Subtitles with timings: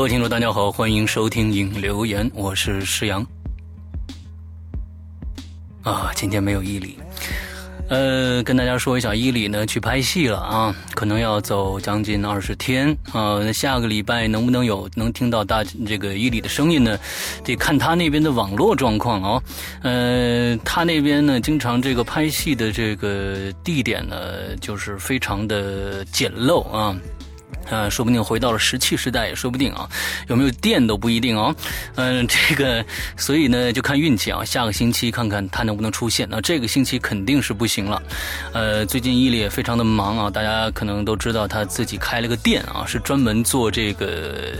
[0.00, 3.20] 各位听众，大家好，欢迎收听影留言，我是石阳。
[5.82, 6.96] 啊，今天没有伊犁，
[7.90, 13.40] 呃，跟大家说一下，伊犁呢去拍戏了啊，可能要走将近二十天啊。
[13.44, 16.98] 那下个礼拜能不能有能听到大这个伊犁的声音呢？
[17.44, 19.42] 得看他那边的网络状况哦。
[19.82, 26.96] 呃，他那边呢，经常这个拍戏的这个地点呢，就是非常的简陋啊。
[27.70, 29.88] 啊，说不定回到了石器时代也说不定啊，
[30.28, 31.54] 有没有电都不一定哦。
[31.94, 32.84] 嗯，这个，
[33.16, 34.44] 所以呢，就看运气啊。
[34.44, 36.26] 下个星期看看它能不能出现。
[36.30, 38.02] 那这个星期肯定是不行了。
[38.52, 44.54] 呃，最近伊利也非常的忙啊，大家可能都知道他自己开了个店啊，是专门做这个。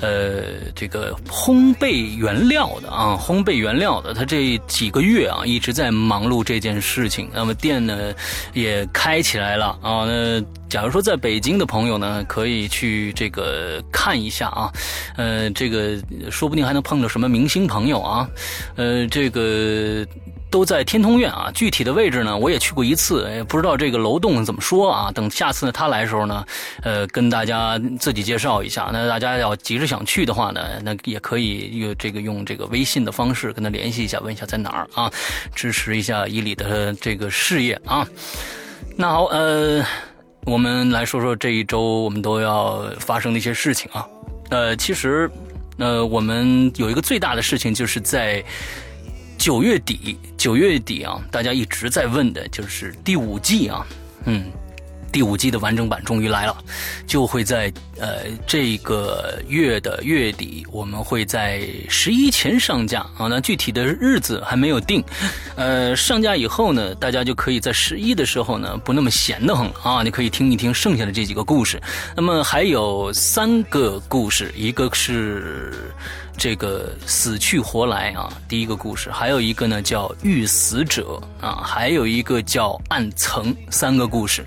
[0.00, 0.42] 呃，
[0.74, 7.28] 这个烘焙原料的啊，烘焙原料的，他这几个月啊一直在忙碌这件事情。
[7.32, 8.12] 那么店呢
[8.52, 10.04] 也开起来了啊。
[10.06, 14.72] 那假如说在北京的朋友呢，可以去这个看一下啊。
[15.16, 15.98] 呃，这个
[16.30, 18.28] 说不定还能碰到什么明星朋友啊。
[18.76, 20.06] 呃，这个。
[20.50, 25.12] 都在天通苑啊，具体的位置呢，我也去过一次，不知道这个楼栋怎么说啊。
[25.12, 26.44] 等下次他来的时候呢，
[26.82, 28.90] 呃，跟大家自己介绍一下。
[28.92, 35.08] 那大家要急着想去的话呢，那也可以用这个用这个微信的方式跟他联系一下，问一下在哪儿啊，
[35.54, 38.04] 支持一下伊里的这个事业啊。
[38.96, 39.84] 那好，呃，
[40.46, 44.04] 我们来说说这一周我们都要发生的一些事情啊。
[44.50, 45.30] 呃，其实，
[45.78, 48.42] 呃，我们有一个最大的事情就是在。
[49.40, 53.86] 九月底，九月底啊，大家一直在问的就是第五季啊，
[54.26, 54.44] 嗯，
[55.12, 56.56] 第五季的完整版终于来了，
[57.06, 63.26] 就会在呃这个月的月底，我们会在十一前上架啊。
[63.28, 65.02] 那具体的日子还没有定，
[65.56, 71.80] 呃，上架以后呢，大家就可以在十一的时候呢，不那么闲得很啊，你可以听一听剩下的这几个故事。
[72.16, 75.72] 那么还有三个故事，一个是。
[76.38, 84.42] 这个死去活来啊，第一个故事，还有一个呢叫遇死者啊，还有一个叫暗层，三个故事，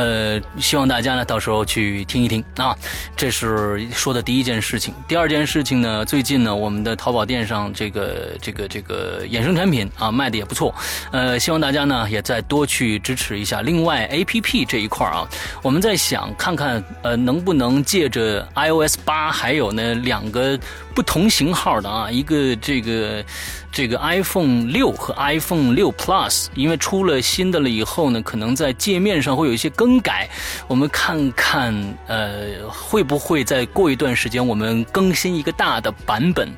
[0.00, 2.74] 呃，希望大家呢到时候去听一听啊。
[3.14, 4.94] 这是说的第一件事情。
[5.06, 10.74] 第二件事情呢，最近呢我们的淘宝店上这个这个这个衍生产品啊卖的也不错，
[11.12, 13.60] 呃，希望大家呢也再多去支持一下。
[13.60, 15.28] 另外 A P P 这一块啊，
[15.62, 20.58] 我们在想看看呃能不能借着 I O S 八还有呢两个。
[20.94, 23.24] 不同型号的啊，一个这个
[23.70, 30.28] 这个 iPhone 六和 iPhone 六 Plus，因为出了新的了以后呢，可能在界面上会有一些更改。
[30.66, 31.74] 我们看看
[32.06, 36.52] 呃，会不会再过一段时间，我们更新一个大的版本，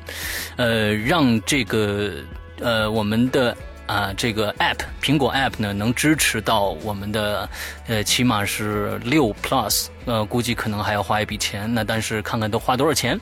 [0.57, 2.13] 呃，让这个
[2.59, 3.55] 呃我们的
[3.85, 7.49] 啊这个 App 苹果 App 呢能支持到我们的
[7.87, 9.87] 呃起码是六 Plus。
[10.05, 13.17] 呃，估计可能还要花一笔钱，那但是看看都花多少钱，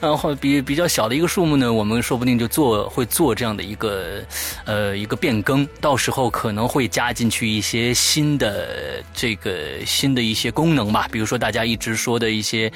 [0.00, 4.20] 然后比比较小的一个数目呢，我们说不定就做会做这样的一个
[4.64, 12.68] 呃一个变更，到时候可能会加进去一些新的这个新的一些功能吧，比如说大家一直说的一些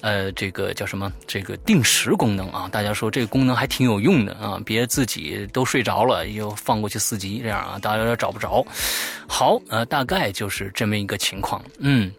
[0.00, 8.66] 呃这个叫什么这个定时功能啊，大家说这个功能还挺有用的啊，别自己都睡着了又放过去四级这样啊，大家有点找不着。
[9.28, 12.10] 好，呃，大概就是这这么一个情况，嗯。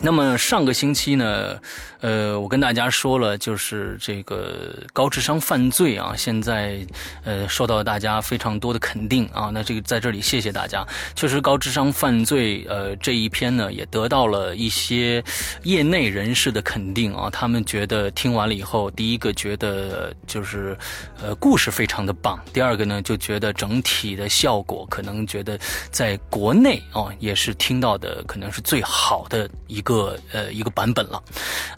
[0.00, 1.56] 那么上个星期呢，
[2.00, 6.78] 呃，我跟大家说了，就是这个高智商犯罪啊，现在
[7.24, 9.50] 呃受到大家非常多的肯定啊。
[9.52, 10.86] 那这个在这里谢谢大家。
[11.16, 15.22] 确实，高智商犯罪呃这一篇呢，也得到了一些
[15.64, 17.28] 业内人士的肯定啊。
[17.28, 20.78] 他们觉得听完了以后，第一个觉得就是
[21.20, 25.58] 呃故事非常的棒，第二个呢就觉得整体的效果可能觉得
[25.90, 29.82] 在国内啊也是听到的可能是最好的一。
[29.88, 31.22] 个呃一个版本了，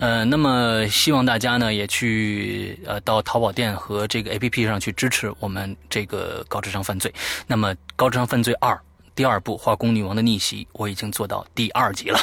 [0.01, 7.13] 呃，那么希望大家呢也去呃到淘宝店和这个 A P P 上去支持我们这个高智商犯罪。
[7.47, 8.79] 那么高智商犯罪二
[9.15, 12.19] 第二部《化工女王的逆袭》，我已经做到第二集了。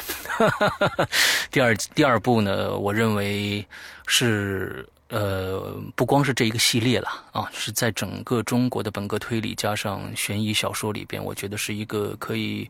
[1.52, 3.66] 第二第二部呢，我认为
[4.08, 4.88] 是。
[5.10, 12.70] 呃，不光是这一个系列了啊，是在整个中国的本格推理加上悬疑小说里边，我觉得是一个可以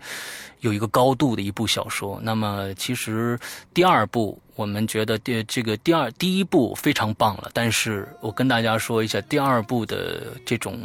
[0.59, 2.19] 有一个高度的一部小说。
[2.21, 3.39] 那么，其实
[3.73, 10.79] 第二部我们觉得第这个第二第一部非常棒了，但是我跟大家说一下，第二部的这种。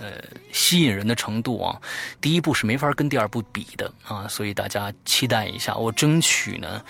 [0.00, 0.22] 呃，
[0.52, 1.80] 吸引人的程度啊，
[2.20, 6.82] 第一部是没法跟第二部比的啊，所以大家期待一下，我争取呢，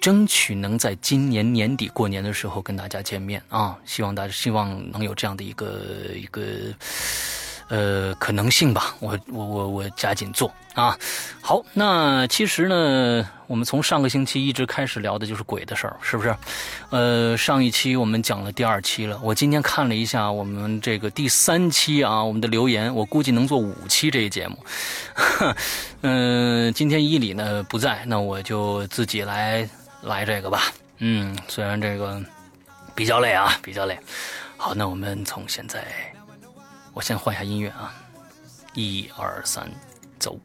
[0.00, 6.74] 争取能在今年年底过年的时候跟大家见面啊，希望大家希望能有这样的一个一个
[7.70, 8.94] 呃可能性吧。
[9.00, 10.94] 我我我我加紧做啊。
[11.40, 16.36] 好，那其实呢，我们从上个星期一直开始聊的就是鬼的事儿，是不是？
[16.90, 24.58] 呃，上一期我们讲了第二期了，我今天看了一下我们这个第三期啊，我们的留言，我估计能做五期这一节目。
[26.02, 29.68] 嗯， 今天伊里呢不在，那我就自己来
[30.02, 30.72] 来这个吧。
[30.98, 32.20] 嗯，虽然这个
[32.94, 33.98] 比较累啊，比较累。
[34.56, 35.82] 好，那我们从现在，
[36.92, 37.94] 我先换一下音乐啊，
[38.74, 39.70] 一二三，
[40.18, 40.38] 走。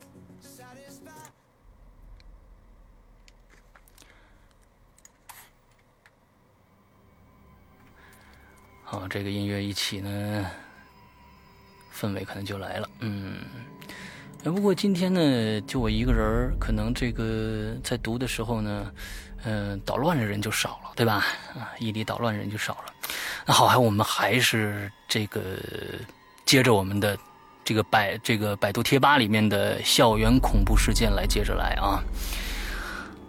[8.83, 10.51] 好，这个音乐一起呢，
[11.93, 12.89] 氛围可能就来了。
[12.99, 13.39] 嗯，
[14.43, 18.93] 不过今天呢，就我一个人可能这个在读的时候呢。
[19.47, 21.23] 嗯，捣乱的人就少了，对吧？
[21.53, 22.93] 啊，伊犁捣乱人就少了。
[23.45, 25.59] 那好，还我们还是这个
[26.45, 27.17] 接着我们的
[27.63, 32.03] 这个百这个百度贴吧里面的校园恐怖事件来接着来啊。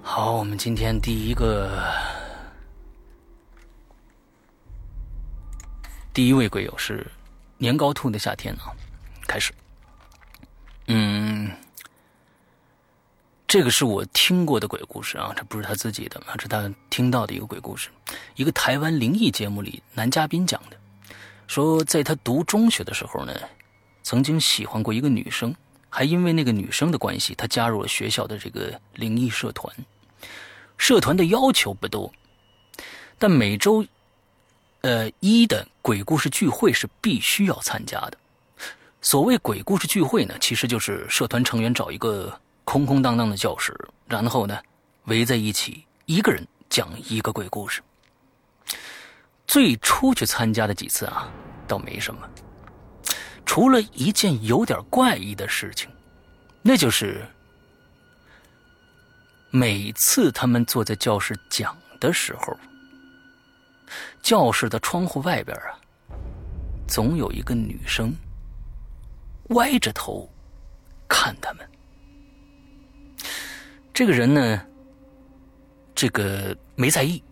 [0.03, 1.83] 好，我们今天第一个
[6.13, 7.07] 第一位鬼友是
[7.59, 8.71] 年糕兔的夏天啊，
[9.27, 9.53] 开始。
[10.87, 11.51] 嗯。
[13.49, 17.89] 这个是我听过的鬼故事啊，这不是他自己的，这是他听到的一个鬼故事。
[18.35, 20.77] 一个台湾灵异节目里男嘉宾讲的，
[21.47, 23.33] 说在他读中学的时候呢，
[24.03, 25.55] 曾经喜欢过一个女生，
[25.89, 29.75] 还因为那个女生的关系，他加入了学校的这个灵异社团。
[30.77, 32.13] 社团的要求不多，
[33.19, 33.85] 但每周，
[34.83, 38.19] 呃一的鬼故事聚会是必须要参加的。
[39.01, 42.41] 所谓鬼故事聚会呢，其实就是社团成员找一个。
[42.69, 43.73] 空空荡荡的教室，
[44.09, 44.59] 然后呢，
[45.05, 47.81] 围在一起，一个人讲一个鬼故事。
[49.47, 51.31] 最初去参加的几次啊，
[51.69, 52.29] 倒没什么，
[53.45, 55.89] 除了一件有点怪异的事情，
[56.63, 57.25] 那就是
[59.51, 62.57] 每次他们坐在教室讲的时候，
[64.21, 65.79] 教室的窗户外边啊，
[66.89, 68.13] 总有一个女生
[69.51, 70.29] 歪着头
[71.09, 71.67] 看他们。
[73.95, 74.67] 这个人呢，
[75.95, 77.23] 这个没在意，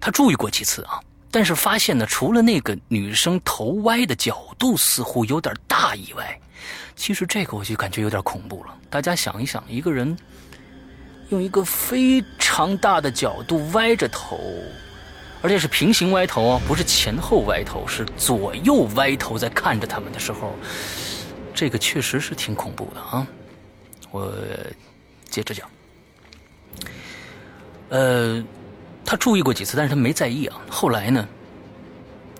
[0.00, 1.00] 他注意过几次啊，
[1.30, 6.38] 但是发现呢，除了那个女生头歪的角度似乎有点大以外，
[6.94, 8.74] 其实这个我就感觉有点恐怖了。
[8.88, 10.16] 大家想一想，一个人
[11.30, 14.38] 用一个非常大的角度歪着头，
[15.42, 20.54] 而且是平行歪头啊，不是前后歪头，是左右歪头在看着他们的时候，
[21.54, 23.26] 这个确实是挺恐怖的啊，
[24.10, 24.32] 我。
[25.28, 25.68] 接着讲，
[27.90, 28.42] 呃，
[29.06, 30.60] 他注意过几次，但是他没在意啊。
[30.68, 31.26] 后来呢，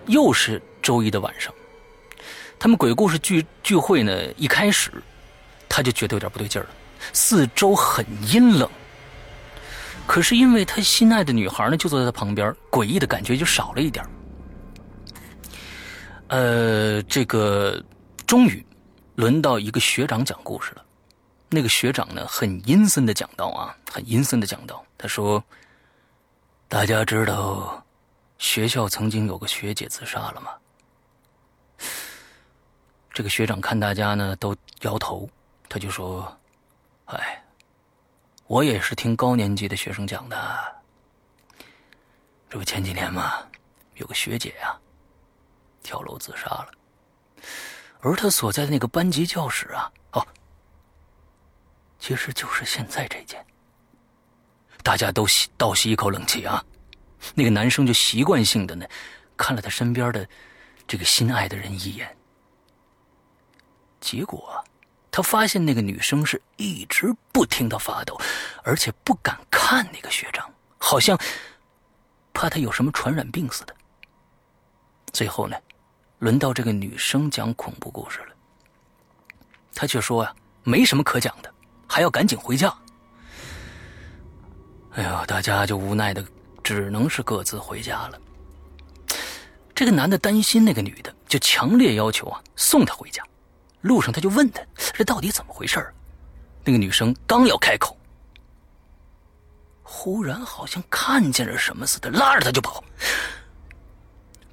[0.07, 1.55] 又是周一的晚上，
[2.59, 4.91] 他们鬼故事聚聚会呢，一开始
[5.69, 6.71] 他就觉得有点不对劲儿了，
[7.13, 8.69] 四周很阴冷。
[10.07, 14.05] 可是因为他心爱的女孩呢就坐在他旁边，诡异的感觉就少了一点
[16.29, 17.83] 呃，这个
[18.27, 18.65] 终于
[19.15, 20.83] 轮到一个学长讲故事了。
[21.49, 24.85] 那个学长呢，很阴森的讲道啊，很阴森的讲道。
[24.99, 25.43] 他说
[26.69, 27.85] ：“大家知道
[28.39, 30.53] 学校曾经有个学姐自杀了吗？”
[33.13, 35.29] 这个学长看大家呢都摇头，
[35.69, 36.37] 他就说
[37.07, 37.43] ：“哎，
[38.47, 40.77] 我也是听高年级的学生讲的。
[42.51, 43.47] 这不前几年嘛，
[43.95, 44.77] 有个学姐呀
[45.83, 46.71] 跳楼自杀了，
[48.01, 50.27] 而她所在的那个班级教室啊，哦。”
[51.99, 53.45] 其实就是现在这间，
[54.87, 56.65] 大家都吸倒吸一口冷气啊！
[57.35, 58.87] 那个男生就习惯性的呢，
[59.37, 60.25] 看了他身边的
[60.87, 62.17] 这个心爱的人一眼。
[64.01, 64.65] 结果，
[65.11, 68.17] 他发现那个女生是一直不停的发抖，
[68.63, 71.19] 而且不敢看那个学长，好像
[72.33, 73.75] 怕他有什么传染病似的。
[75.13, 75.57] 最后呢，
[76.21, 78.29] 轮到这个女生讲恐怖故事了，
[79.75, 81.53] 她却说呀，没什么可讲的。
[81.89, 82.73] 还要赶紧回家，
[84.97, 86.25] 哎呦，大家就无奈的
[86.65, 88.19] 只能是各自回家了。
[89.75, 93.23] 这个男的担心那个女的，就强烈要求啊送她回家。
[93.83, 94.61] 路上他就问他
[94.95, 95.95] 这到底怎么回事
[96.65, 97.97] 那个女生刚要开口，
[99.83, 102.83] 忽然好像看见了什么似的，拉着他就跑。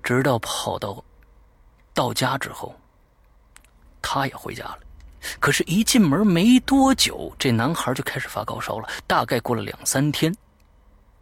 [0.03, 1.03] 直到跑到
[1.93, 2.75] 到家之后，
[4.01, 4.79] 他也回家了。
[5.39, 8.89] 可是，一进门没多久，这男孩就开始发高烧了。
[9.07, 10.35] 大概过了两三天，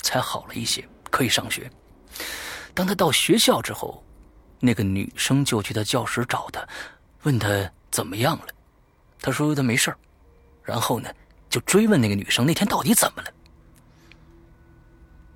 [0.01, 1.69] 才好了一些，可以上学。
[2.73, 4.03] 当他到学校之后，
[4.59, 6.65] 那个女生就去他教室找他，
[7.23, 8.47] 问他怎么样了，
[9.21, 9.93] 他说他没事
[10.63, 11.09] 然后呢，
[11.49, 13.29] 就追问那个女生那天到底怎么了。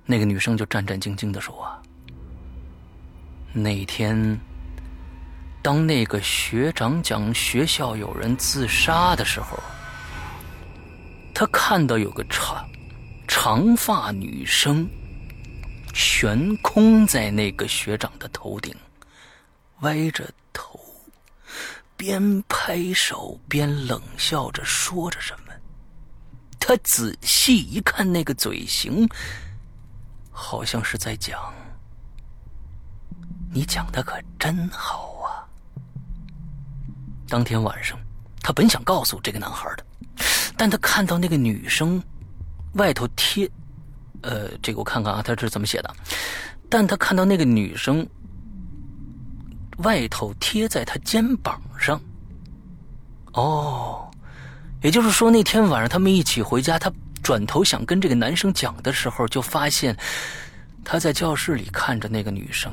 [0.04, 1.82] 那个女生就战战兢兢的说啊，
[3.52, 4.40] 那天
[5.66, 9.58] 当那个学长讲学校有人自杀的时候，
[11.34, 12.64] 他看到有个长
[13.26, 14.88] 长发女生
[15.92, 18.72] 悬空在那个学长的头顶，
[19.80, 20.78] 歪着头。
[21.96, 25.52] 边拍手边冷笑着说着什么，
[26.60, 29.04] 他仔细一看，那个嘴型，
[30.30, 31.52] 好像是在讲
[33.52, 35.14] ：“你讲的可真好。”
[37.28, 37.98] 当天晚上，
[38.40, 39.84] 他本想告诉这个男孩的，
[40.56, 42.02] 但他看到那个女生
[42.74, 43.50] 外头贴，
[44.22, 45.94] 呃，这个我看看啊，他是怎么写的？
[46.68, 48.06] 但他看到那个女生。
[49.80, 52.00] 外头贴在他肩膀上。
[53.34, 54.10] 哦，
[54.80, 56.90] 也就是说那天晚上他们一起回家，他
[57.22, 59.94] 转头想跟这个男生讲的时候，就发现
[60.82, 62.72] 他在教室里看着那个女生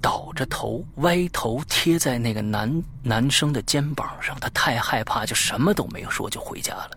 [0.00, 4.38] 倒着头、歪头贴在那个男男生的肩膀上。
[4.40, 6.90] 他太害怕，就什么都没有说，就回家了。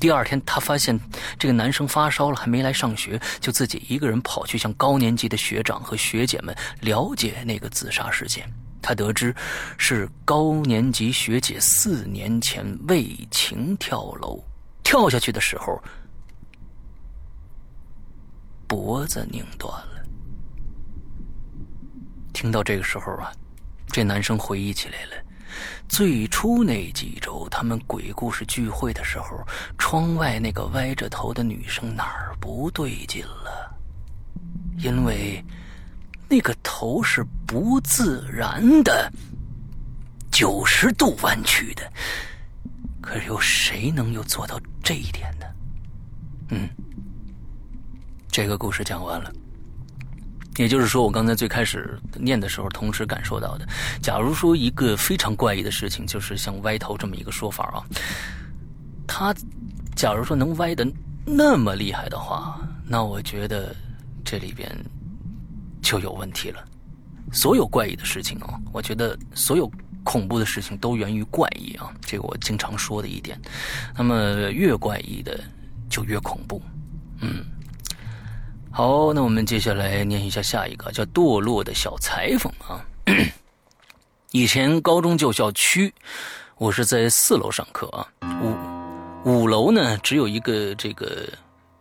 [0.00, 0.98] 第二天，他发现
[1.38, 8.48] 这个男生发烧了，还没来上学，就自己一个人跑去向高年级的学长和学姐们了解那个自杀事件。
[8.80, 9.34] 他得知，
[9.76, 14.40] 是高年级学姐四年前为情跳楼，
[14.84, 15.82] 跳下去的时候
[18.68, 19.87] 脖子拧断了。
[22.40, 23.32] 听到这个时候啊，
[23.88, 25.10] 这男生回忆起来了。
[25.88, 29.44] 最初那几周，他们鬼故事聚会的时候，
[29.76, 33.76] 窗外那个歪着头的女生哪儿不对劲了？
[34.76, 35.44] 因为
[36.28, 39.10] 那个头是不自然的
[40.30, 41.92] 九十度弯曲的。
[43.00, 45.46] 可是有谁能又做到这一点呢？
[46.50, 46.68] 嗯，
[48.30, 49.32] 这个故事讲完了。
[50.58, 53.66] 也就是说，我刚才最开始念的时候，同时感受到的，
[54.02, 57.78] 假如说一个非常怪异的事情，就是像歪头这么一个说法啊，
[59.06, 59.32] 他
[59.94, 60.84] 假如说能歪的
[61.24, 63.74] 那么厉害的话，那我觉得
[64.24, 64.68] 这里边
[65.80, 66.64] 就有问题了。
[67.32, 69.70] 所有怪异的事情啊，我觉得所有
[70.02, 73.40] 恐怖的事情都源于怪异啊，这个我经常说的一点。
[73.96, 75.38] 那么越怪异的
[75.88, 76.60] 就越恐怖，
[77.20, 77.44] 嗯。
[78.70, 82.84] 好，那我们接下来念一下下一个，叫堕落的小裁缝啊。
[84.30, 85.92] 以前高中旧校区，
[86.58, 88.06] 我是在四楼上课啊。
[88.40, 88.54] 五
[89.24, 91.26] 五楼呢，只有一个这个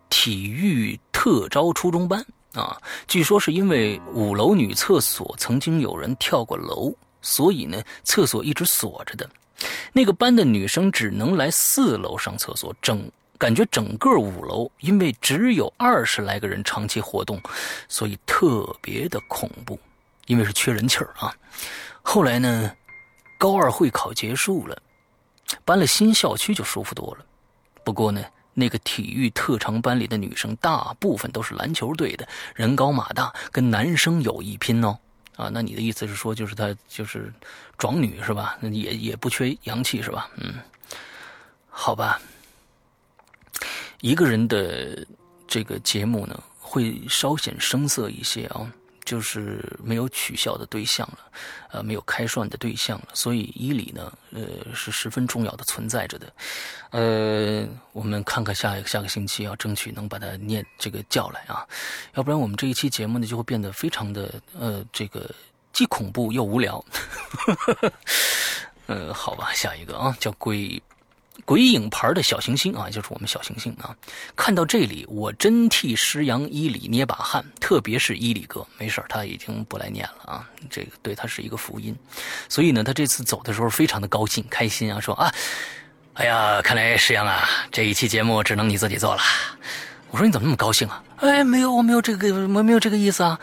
[0.10, 2.75] 体育特招初中班啊。
[3.08, 6.91] 据说是因为五楼女厕所曾经有人跳过楼，
[7.22, 9.29] 所以呢，厕所一直锁着的。
[9.94, 13.08] 那个班的女生只能来四楼上厕所，整。
[13.38, 17.41] 感觉整个五楼，因为只有二十来个人长期活动，
[17.88, 19.79] 所以特别的恐怖，
[20.25, 21.34] 因为是缺人气儿啊。
[22.01, 22.72] 后来呢，
[23.38, 24.82] 高二会考结束了，
[25.63, 27.25] 搬了新校区就舒服多了。
[27.84, 34.98] 不过呢，那个体育特长班里的女生大部分都是篮球队的，人高马大，跟男生有一拼哦。
[35.36, 37.32] 啊，那你的意思是说，就是她就是
[37.77, 38.58] 壮女是吧？
[38.62, 40.27] 也也不缺阳气是吧？
[40.38, 40.56] 嗯，
[41.70, 42.20] 好吧。
[44.01, 45.06] 一个人的
[45.48, 48.72] 这个节目呢，会稍显生涩一些啊，
[49.04, 51.20] 就是没有取笑的对象了，
[51.72, 54.42] 呃，没有开涮的对象了，所以伊里呢，呃，
[54.74, 56.32] 是十分重要的存在着的。
[56.92, 61.66] 呃，我们看看下一个下个星期要争取能把他念这个叫来啊，
[62.13, 65.34] 要不然我们这一期节目呢就会变得非常的呃，这个
[65.74, 66.84] 既恐怖又无聊。
[68.88, 70.82] 呃，好吧，下一个啊，叫鬼。
[71.46, 73.96] 鬼影牌的小行星啊，就是我们小行星啊。
[74.36, 80.50] 看到这里，我真替石阳伊里捏把汗，特别是伊里哥，没事他已经不来念了啊。
[80.70, 81.96] 这个对他是一个福音，
[82.50, 85.34] 所以呢，他这次走的时候非常的高兴开心啊，说啊，
[86.13, 89.22] 哎呀，看来石阳啊，这一期节目只能你自己做了。
[90.10, 91.03] 我说你怎么那么高兴啊？
[91.18, 93.40] 哎，没有，我没有这个，我没有这个意思啊。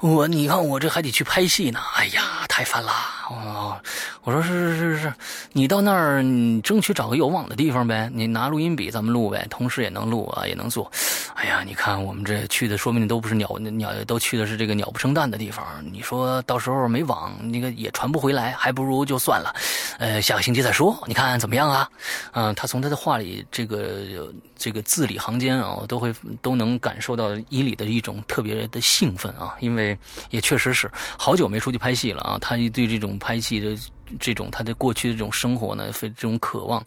[0.00, 1.80] 我你看我这还得去拍戏呢。
[1.96, 2.92] 哎呀，太烦了。
[3.28, 3.76] 哦，
[4.22, 5.14] 我说是是是是，
[5.52, 8.08] 你到那儿，你争取找个有网的地方呗。
[8.14, 10.90] 你拿录音笔咱们录呗，同时也能录啊，也能做。
[11.34, 15.66] 哎呀，你看我们这去的，说明你都不是鸟鸟，都去的是这个鸟不生蛋的地方。
[15.90, 19.52] 你说到时候没网，那个也传不回来，还不如就算了。
[19.98, 20.96] 呃，下个星期再说。
[21.06, 21.90] 你看怎么样啊？
[22.30, 29.96] 嗯，他从他的话里这个这个字里行间啊，都会都能感受到伊里的一种特别的兴奋啊，因为
[30.30, 33.76] 也确实是好久没出去拍戏了啊，他对这种拍戏的
[34.20, 36.78] 这种他的过去的这种生活呢，非这种渴望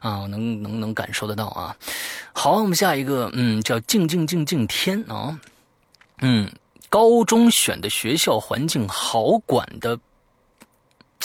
[0.00, 1.74] 啊，能能能感受得到啊。
[2.32, 5.40] 好，我们下一个，嗯，叫静静静静天啊，
[6.20, 6.48] 嗯，
[6.88, 9.98] 高中选的学校环境好管的。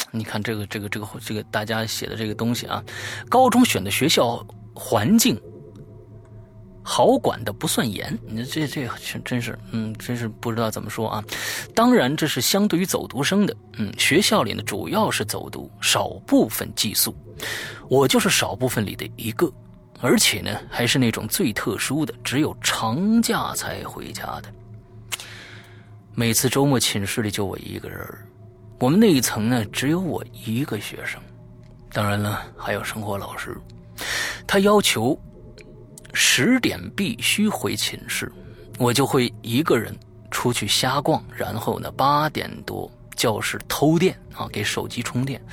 [0.09, 2.83] 你看这个这个这个这个大家写的这个东西啊，
[3.29, 4.43] 高中选的学校
[4.73, 5.39] 环境
[6.83, 8.87] 好管的不算严，你这这
[9.23, 11.23] 真是，嗯，真是不知道怎么说啊。
[11.73, 17.15] 当然这是相对于走读生的，嗯，学校里呢主要是走读，少部分寄宿，
[17.89, 19.51] 我就是少部分里的一个，
[20.01, 24.53] 而且呢还是那种最特殊的，只有长假才回家的。
[26.13, 27.99] 每次周末寝室里就我一个人
[28.79, 31.21] 我们那一层呢，只有我一个学生，
[31.93, 33.57] 当然了，还有生活老师。
[34.45, 35.17] 他要求
[36.13, 38.31] 十点必须回寝室，
[38.77, 39.93] 我就会一个人
[40.31, 45.43] 出去瞎逛，然后呢，八点多教室偷电啊，给手机充电。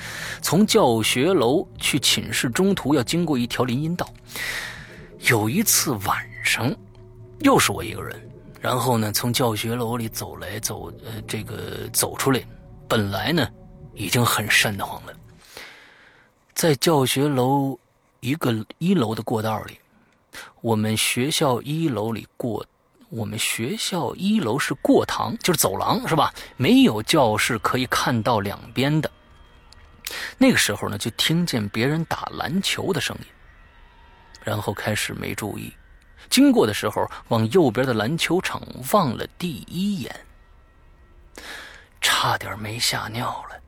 [0.41, 4.07] 从教学楼去寝室，中途要经过一条林荫道。
[5.21, 6.73] 有一次晚上，
[7.39, 12.41] 又是我一个人，然后呢，从教学楼里走来走，呃，这个走出来。
[12.87, 13.47] 本来呢，
[13.93, 15.13] 已经很瘆得慌了。
[16.53, 17.77] 在教学楼
[18.19, 19.79] 一个一楼的过道里，
[20.61, 22.65] 我们学校一楼里过，
[23.09, 26.33] 我们学校一楼是过堂，就是走廊，是吧？
[26.57, 29.11] 没有教室可以看到两边的。
[30.37, 33.25] 那个时候呢，就听见别人打篮球的声音，
[34.43, 35.73] 然后开始没注意，
[36.29, 38.61] 经过的时候往右边的篮球场
[38.91, 40.13] 望了第一眼。
[42.01, 43.61] 差点没吓尿了。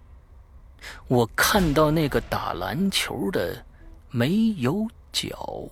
[1.08, 3.64] 我看到那个打篮球的
[4.10, 5.64] 没有脚，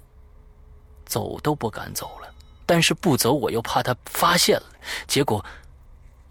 [1.11, 2.33] 走都不敢走了。
[2.65, 4.63] 但是不走，我又怕他发现了。
[5.05, 5.43] 结果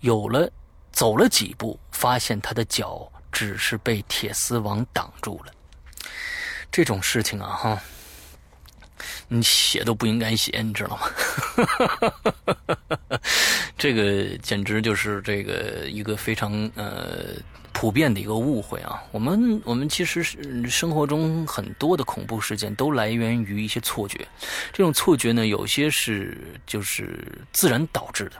[0.01, 0.51] 有了，
[0.91, 5.53] 走了几步，发现他的脚只是被铁丝网挡住了。
[6.73, 7.81] 这种事情啊，哈。
[9.29, 11.01] 你写都不应该写，你知道吗？
[13.79, 17.35] 这个简直就是这个一个非常呃
[17.81, 19.03] 普遍的一个误会啊！
[19.11, 24.19] 我们我们其实是生活中很多的恐怖事件都来源于一些错觉，
[24.71, 28.33] 这种错觉呢，有些是就是自然导致的。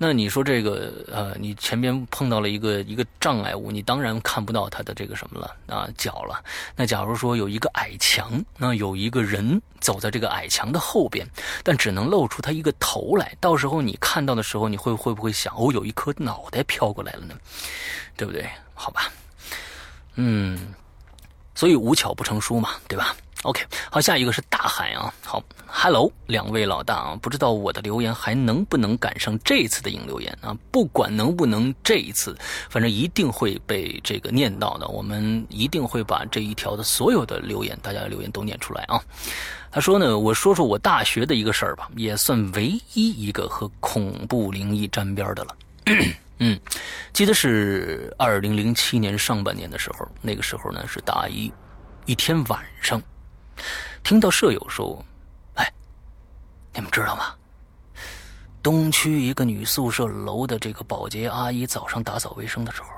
[0.00, 6.40] 那你说这个呃，你前边碰到了一个一个障碍物，你当然看不到它的这个什么了啊脚了。
[6.76, 11.28] 那假如说有一个矮墙，那有一个人走在这个矮墙的后边，
[11.64, 17.34] 但只能露出他一个头来，到时候你看到的时候，你会会不会想哦，有一颗脑袋飘过来了呢？
[18.16, 18.48] 对不对？
[18.74, 19.10] 好吧，
[20.14, 20.72] 嗯，
[21.56, 25.12] 所以无巧不成书嘛，对吧？OK，好，下一个是大海啊。
[25.24, 30.56] 好，Hello，两位老大啊，不知道我的留言还能不能赶上这次的影留言啊？
[30.72, 32.36] 不管能不能这一次，
[32.68, 34.88] 反正一定会被这个念到的。
[34.88, 39.00] 我们一定会把这一条的所有的留言，大家的留言都念出来啊。
[39.70, 45.56] 他说呢，我说说我大学的一个事儿吧，也算唯一一个和恐怖灵异沾边的了。
[46.40, 46.58] 嗯，
[47.12, 51.52] 记得是二零零七年上半年的时候，那个时候呢是大一，
[52.06, 53.00] 一天晚上。
[54.02, 55.04] 听到舍友说
[55.54, 55.72] ：“哎，
[56.74, 57.34] 你们知道吗？
[58.62, 62.88] 东区一个女宿舍楼的这个保洁阿姨早上打扫卫生的时候，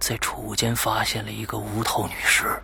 [0.00, 2.60] 在储物间发现了一个无头女尸。”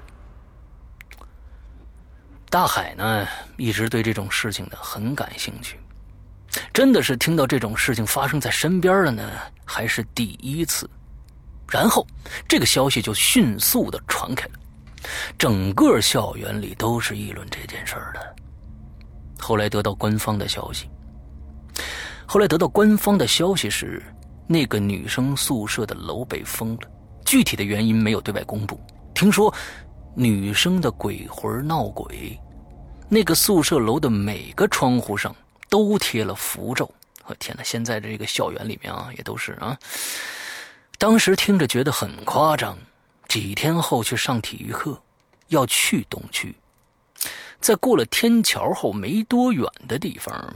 [2.50, 3.26] 大海呢，
[3.56, 5.78] 一直对这种事情呢很感兴趣，
[6.72, 9.28] 真的是听到这种事情发生在身边了呢，
[9.64, 10.88] 还是第一次。
[11.68, 12.06] 然后，
[12.48, 14.52] 这个消息就迅速的传开了。
[15.38, 18.36] 整个校园里都是议论这件事儿的。
[19.38, 20.88] 后来得到官方的消息，
[22.26, 24.02] 后来得到官方的消息是，
[24.46, 26.90] 那个女生宿舍的楼被封了，
[27.24, 28.80] 具体的原因没有对外公布。
[29.14, 29.52] 听说
[30.14, 32.38] 女生的鬼魂闹鬼，
[33.08, 35.34] 那个宿舍楼的每个窗户上
[35.68, 36.90] 都贴了符咒。
[37.26, 37.62] 我天哪！
[37.62, 39.76] 现在这个校园里面啊，也都是啊。
[40.98, 42.76] 当时听着觉得很夸张。
[43.28, 45.00] 几天后去上体育课，
[45.48, 46.54] 要去东区，
[47.60, 50.54] 在过了天桥后没多远的地方，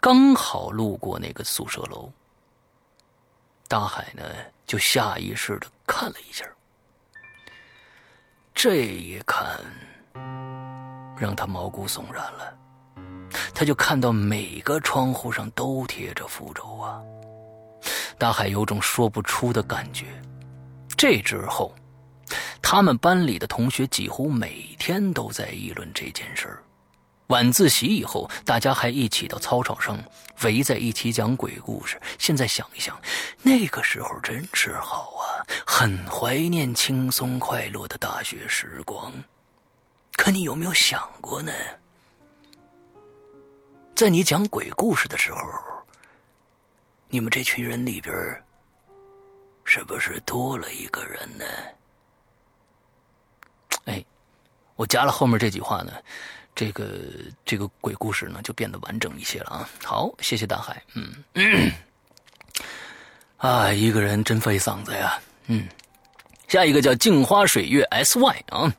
[0.00, 2.10] 刚好路过那个宿舍楼。
[3.68, 4.22] 大海呢，
[4.66, 6.46] 就下意识的看了一下，
[8.54, 9.60] 这一看，
[11.18, 12.56] 让他毛骨悚然了。
[13.52, 17.02] 他就看到每个窗户上都贴着符咒啊！
[18.16, 20.06] 大海有种说不出的感觉。
[20.96, 21.74] 这之后。
[22.62, 26.62] 他们班里的同学几乎每天都在议论这件事儿，
[27.28, 29.98] 晚自习以后，大家还一起到操场上
[30.42, 32.00] 围在一起讲鬼故事。
[32.18, 33.00] 现在想一想，
[33.42, 39.12] 那个时候真是好啊，很怀念轻松快乐的大学时光。
[40.16, 41.52] 可你有没有想过呢？
[43.94, 45.40] 在你讲鬼故事的时候，
[47.08, 48.14] 你们这群人里边，
[49.64, 51.44] 是不是多了一个人呢？
[53.86, 54.04] 哎，
[54.76, 55.92] 我加了后面这句话呢。
[56.56, 56.88] 这个
[57.44, 59.68] 这个鬼故事呢，就变得完整一些了啊！
[59.82, 61.72] 好，谢谢大海，嗯，
[63.38, 65.66] 啊，一个人真费嗓子呀，嗯，
[66.46, 68.72] 下一个叫镜花水月 S Y 啊，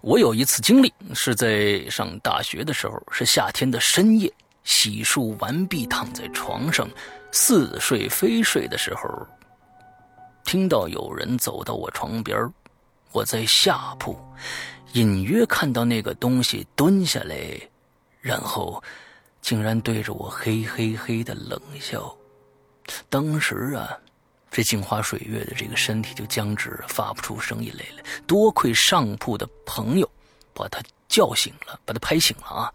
[0.00, 4.32] 我有一次经历是在上大学的时候，是夏天的深夜，
[4.64, 6.88] 洗漱完毕，躺在床上
[7.32, 9.28] 似睡非睡的时候，
[10.42, 12.50] 听到有人走到我床边
[13.12, 14.18] 我在下铺。
[14.92, 17.36] 隐约看到那个东西蹲下来，
[18.20, 18.82] 然后
[19.40, 22.14] 竟然对着我嘿嘿嘿的冷笑。
[23.08, 23.96] 当时啊，
[24.50, 28.02] 这镜花水月的这个身体就僵直，发不出声音来了。
[28.26, 30.10] 多亏上铺的朋友
[30.52, 32.72] 把他叫醒了，把他拍醒了啊，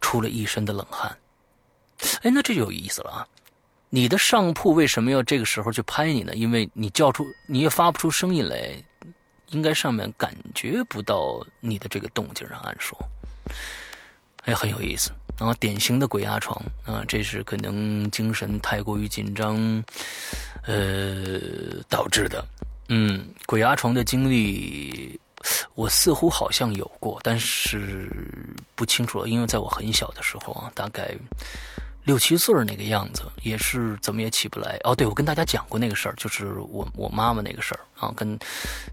[0.00, 1.16] 出了一身的冷汗。
[2.22, 3.26] 哎，那这就有意思了啊！
[3.90, 6.34] 你的上铺为什么要这个时候去拍你呢？
[6.36, 8.82] 因为你叫出，你也发不出声音来。
[9.50, 12.98] 应该上面感觉不到你的这个动静，按说，
[14.44, 15.10] 哎，很有意思。
[15.38, 19.82] 然后典型的鬼压床啊，这是可能精神太过于紧张，
[20.66, 21.40] 呃
[21.88, 22.44] 导致的。
[22.88, 25.18] 嗯，鬼压床的经历，
[25.74, 28.10] 我似乎好像有过，但是
[28.74, 31.16] 不清楚了，因为在我很小的时候啊，大概。
[32.04, 34.78] 六七岁那个样子，也是怎么也起不来。
[34.84, 38.38] 哦，对，我跟大家讲过那个事儿，就是我我妈妈那个事儿啊，跟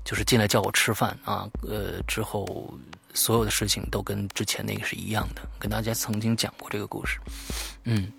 [0.04, 2.74] 就是进来叫我吃饭啊，呃，之后
[3.14, 7.18] 所有的事情都跟之前那个是一样的，跟大家曾经讲过这个故事。
[7.86, 8.12] 嗯，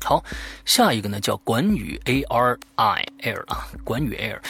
[0.00, 0.24] 好，
[0.64, 4.40] 下一个呢叫管宇 A R I Air 啊，管宇 Air。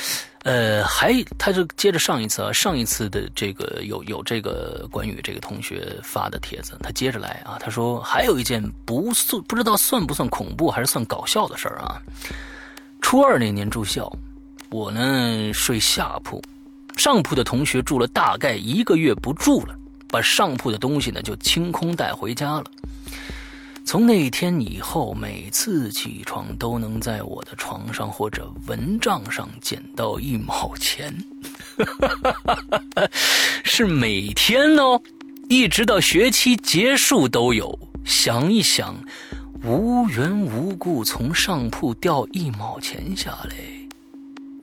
[0.46, 12.00] 呃，还他就接着上一次啊，上一次的这个有有这个关于这个同学发的帖子，他接着来啊，他说还有一件不算不知道算不算恐怖还是算搞笑的事儿啊。
[13.00, 14.08] 初二那年住校，
[14.70, 16.40] 我呢睡下铺，
[16.96, 19.74] 上铺的同学住了大概一个月不住了，
[20.06, 22.64] 把上铺的东西呢就清空带回家了。
[23.86, 31.16] 从那天以后，每次起床都能在我的床上或者蚊帐上捡到一毛钱，
[33.62, 35.00] 是每天哦，
[35.48, 37.78] 一直到学期结束都有。
[38.04, 38.96] 想一想，
[39.62, 43.54] 无缘无故从上铺掉一毛钱下来，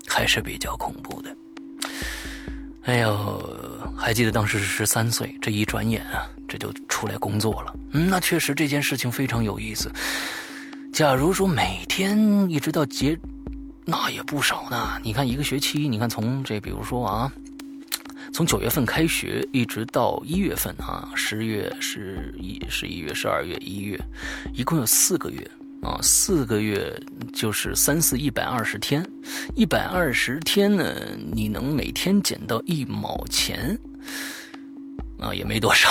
[0.06, 1.34] 还是比较恐怖的。
[2.84, 6.30] 哎呦，还记得当时是十三岁，这一转眼啊。
[6.46, 9.92] 这就出来工作了，嗯，那确实这件事情非常有意思。
[10.92, 13.18] 假如说每天一直到结，
[13.86, 15.00] 那也不少呢。
[15.02, 17.32] 你看一个学期，你看从这，比如说啊，
[18.32, 24.00] 从九月份开学一直到一月份啊，十月、十一、十一月、十二月、一月，
[24.54, 25.50] 一共有四个月
[25.84, 26.98] 啊，四个月
[27.34, 29.06] 就是三四一百二十天，
[29.56, 30.96] 一百二十天呢，
[31.32, 33.78] 你能每天捡到一毛钱。
[35.20, 35.90] 啊，也没多少，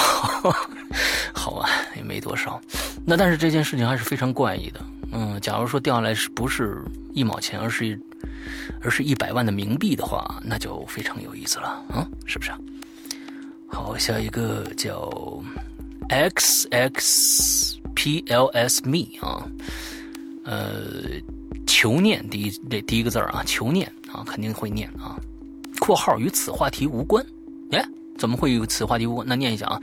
[1.32, 2.60] 好吧，也没多少。
[3.06, 4.80] 那但是这件事情还是非常怪异的。
[5.10, 6.82] 嗯，假如说掉下来是不是
[7.14, 7.98] 一毛钱，而是
[8.82, 12.52] 而是一百万的冥币的话，那就非常有意思了，嗯，是不是？
[13.66, 15.10] 好，下一个叫
[16.10, 19.46] X X P L S Me 啊，
[20.44, 20.82] 呃，
[21.66, 25.16] 求念第一这第一个字啊，求念啊，肯定会念啊。
[25.80, 27.24] 括号与此话题无关，
[27.70, 27.84] 哎。
[28.18, 29.26] 怎么会与此话题无关？
[29.26, 29.80] 那念一下啊。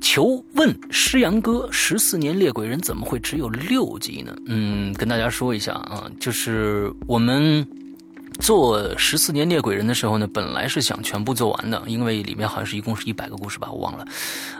[0.00, 4.36] 求问诗阳哥，十四年猎鬼人怎么会只有六集呢？
[4.46, 7.66] 嗯，跟大家说一下啊，就是我们。
[8.40, 14.04] 做十四年猎鬼人的时候呢，本来是想全部做完的，因为里面好像是一共是一百个故事吧，我忘了。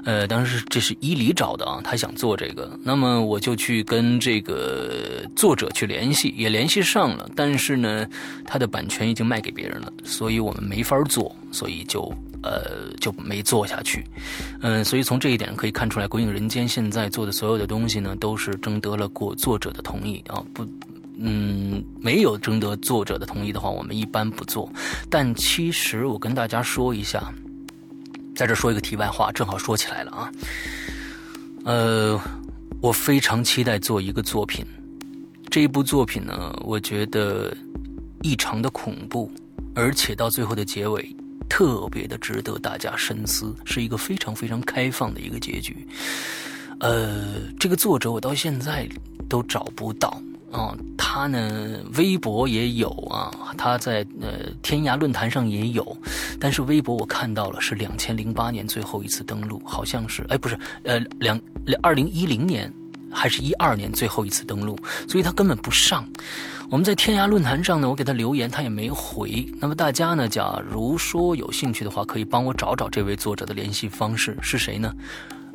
[0.05, 8.07] 呃，当时这是伊犁找的啊，他想做这个，那么我就去跟这个作者去联系，也联系上了，但是呢，
[8.47, 12.01] 他的版权已经卖给别人了，所以我们没法做，所以就
[12.43, 14.05] 呃就没做下去。
[14.61, 20.65] 嗯，所以从这一点可以看出来，鬼影人间现在做的所有的东西呢，都是征得了过作者的同意啊，不。
[21.17, 24.69] 嗯，没有征得作者的同意的话，我们一般不做。
[25.09, 27.33] 但其实我跟大家说一下，
[28.35, 30.33] 在这说一个题外话，正好说起来了啊。
[31.65, 32.21] 呃，
[32.81, 34.65] 我非常期待做一个作品，
[35.51, 37.57] 这一部作品呢，我觉得
[38.23, 39.31] 异常的恐怖，
[39.75, 41.17] 而且到最后的结尾
[41.49, 45.87] 特别的值得大家深思，是一个非常非常开放的一个结局。
[46.81, 48.87] 呃，这个作者我到现在
[49.29, 50.21] 都找不到
[50.55, 55.97] 啊，他呢微博也有啊，他在呃天涯论坛上也有，
[56.39, 62.73] 但是微博我看到了是两千零八年最后一次登录，好像是哎不是呃两两二零一零年
[63.11, 66.07] 还是一二年最后一次登录，所以他根本不上。
[66.71, 69.45] 我们在天涯论坛上呢，我给他留言，他也没回。
[69.61, 74.93] 那么大家呢，假如说有兴趣的话，可以帮我找找这位作者的联系方式是谁呢？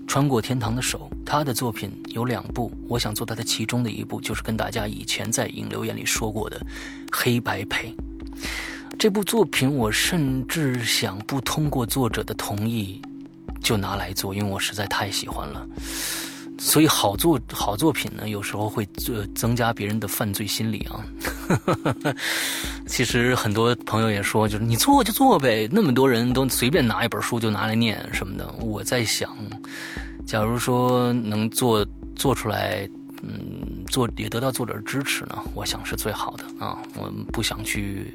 [0.10, 6.60] 穿过天堂的手，他的作品有两部，我想做他的其中的一部，就是跟大家以前在引留言里说过的
[7.12, 7.90] 《黑白配》
[8.98, 13.00] 这部作品，我甚至想不通过作者的同意
[13.62, 15.64] 就拿来做，因为我实在太喜欢了。
[16.58, 21.06] 所以好作好作品呢，有时候会增增加别人的犯罪心理啊。
[21.56, 22.16] 呵呵呵
[22.86, 28.48] 其实很多朋友也说，就是你做就做呗，那么多人都随便拿一本书就拿来念什么的。
[28.60, 29.36] 我在想，
[30.26, 31.86] 假如说能做
[32.16, 32.88] 做出来，
[33.22, 36.78] 嗯，做也得到作者支持呢，我想是最好的啊。
[36.96, 38.14] 我不想去。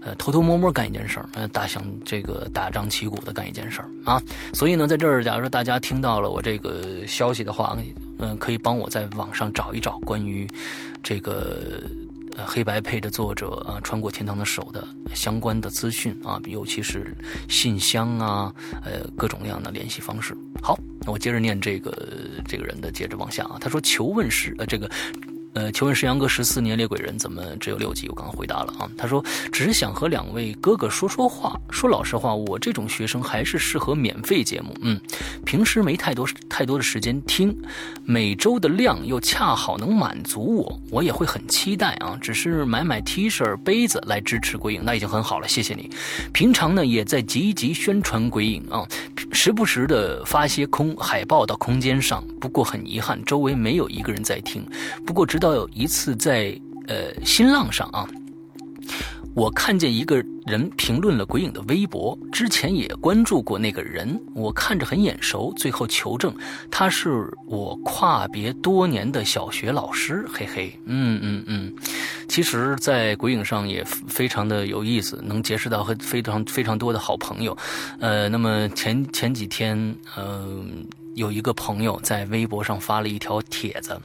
[0.00, 4.22] 呃，偷偷摸摸干一件事儿，呃，大想这个大张旗鼓的干一件事儿啊，
[4.54, 7.76] 所以呢，在这儿，假如说大家听到了我这个消息的话，
[8.20, 10.46] 嗯，可以帮我在网上找一找关于
[11.02, 11.82] 这个
[12.46, 17.16] 黑白配的作者啊，穿过天堂的手的相关的资讯啊，尤其是
[17.48, 20.36] 信箱啊，呃，各种各样的联系方式。
[20.62, 21.90] 好，那我接着念这个
[22.46, 24.90] 这个人的，接着往下啊，他说求问是呃这个。
[25.54, 28.08] 呃，求问石阳哥十四年猎鬼人怎么只有六集？
[28.08, 28.88] 我刚刚回答了啊。
[28.96, 31.58] 他说只是想和两位哥哥说说话。
[31.70, 34.74] 说老实话，我这种学生还是适合免费节目。
[34.82, 35.00] 嗯，
[35.44, 37.56] 平时没太多太多的时间听，
[38.04, 42.16] 每周的量又恰好能满足我，我也会很期待啊。
[42.20, 45.90] 只是买买 T 恤、杯子来支持鬼影，那已经很好了，谢谢你。
[46.32, 48.86] 平常呢也在积极宣传鬼影啊，
[49.32, 52.22] 时不时的发些空海报到空间上。
[52.40, 54.64] 不过很遗憾，周围没有一个人在听。
[55.04, 58.08] 不过直到有一次在呃新浪上啊，
[59.34, 66.34] 我看见一个人评论了鬼影的微博，之前也关注过那个人，我看着很眼熟，最后求证
[66.70, 71.72] 他是我跨别多年的小学老师，嘿嘿，嗯嗯嗯，
[72.28, 77.56] 其实，在鬼影上也非常的有意思，能结识到和非常非常多的好朋友，
[78.00, 79.76] 呃，那么前前几天，
[80.16, 80.84] 嗯，
[81.14, 84.00] 有一个朋友在微博上发了一条帖子，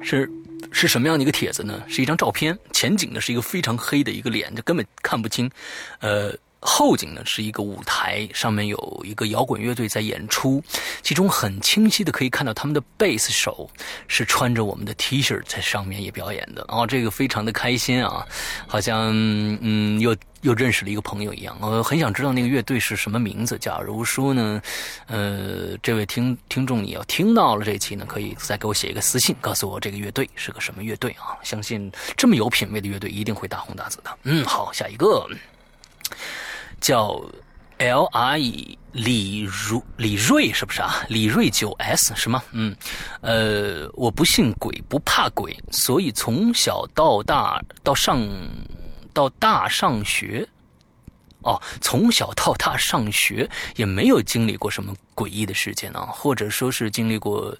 [0.00, 0.30] 是。
[0.72, 1.82] 是什么样的一个帖子呢？
[1.88, 5.50] 是一张照片，前景呢是一个非常黑的一个脸，就根本看不清。
[5.98, 10.62] 呃，后景呢是一个舞台，上面有一个摇滚乐队在演出，
[11.02, 13.68] 其中很清晰的可以看到他们的贝斯手
[14.08, 16.64] 是穿着我们的 T 恤在上面也表演的。
[16.68, 18.26] 哦，这个非常的开心啊，
[18.66, 19.10] 好像
[19.60, 20.16] 嗯又。
[20.42, 23.58] 又认识了一个朋友一样，我很想知道那个乐队是什么名字。
[23.58, 24.62] 假如说呢，
[25.06, 31.36] 呃，这位听听众你要听到了这期呢，可以再给我写一个私信，告诉我这个乐队是个什么乐队啊？
[31.42, 34.18] 相信这么有品位的乐队一定会大红大紫的。
[34.22, 35.28] 嗯，好，下一个
[36.80, 37.22] 叫
[37.78, 41.04] L R E 李如李瑞是不是啊？
[41.08, 42.42] 李瑞九 S 是吗？
[42.52, 42.76] 嗯，
[43.20, 48.26] 呃，我不信鬼，不怕鬼，所以从小到大到上。
[49.12, 50.48] 到大上学，
[51.40, 57.52] 哦，从小到大上学也没有经历过什么诡异的事件啊，或者说是经历过，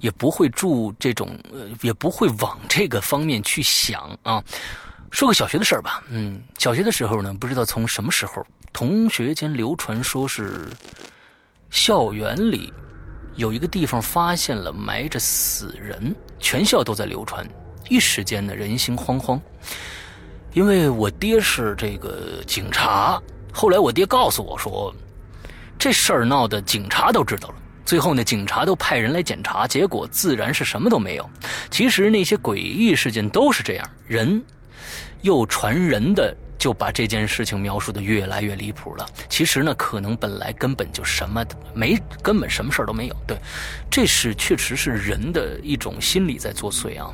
[0.00, 4.44] 也不会住这种，呃，也不会往这个方面去想啊。
[5.10, 10.68] 说个小学的事儿吧，嗯，小学的时候呢，不知道从什么时候，同学间流传说是
[11.70, 12.72] 校园里
[13.36, 17.46] 有一个地方发现了埋着死人，全校都在流传，
[17.88, 19.40] 一时间呢人心惶惶。
[20.52, 23.20] 因为我爹是这个警察，
[23.52, 24.94] 后来我爹告诉我说，
[25.78, 27.54] 这事儿闹的警察都知道了。
[27.84, 31.30] 最后呢，警察都派人来检查，结果自然是什么都没有。
[31.70, 34.42] 其实那些诡异事件都是这样，人
[35.22, 36.36] 又传人的。
[36.58, 39.06] 就把这件事情描述的越来越离谱了。
[39.28, 43.16] 其实呢，可能本来根本就什么没，根本什么事儿都没有。
[43.26, 43.36] 对，
[43.90, 47.10] 这是确实是人的一种心理在作祟啊。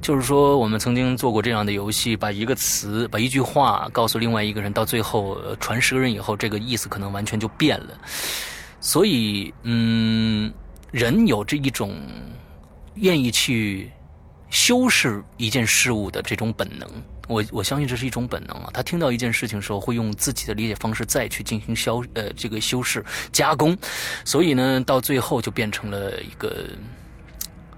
[0.00, 7.98] 就是说，我们曾经做过这样的游戏，把一个词、把一句话告诉另外一个人，到最后传十个人以后，这个意思可能完全就变了。
[8.80, 10.52] 所以，嗯，
[10.92, 12.00] 人有这一种
[12.94, 13.90] 愿意去
[14.50, 16.88] 修饰一件事物的这种本能。
[17.28, 23.76] 我我相信这是一种本能啊，他听到一件事情的时候，会用自己的理解方式再去进行修呃这个修饰加工，
[24.24, 26.64] 所以呢，到最后就变成了一个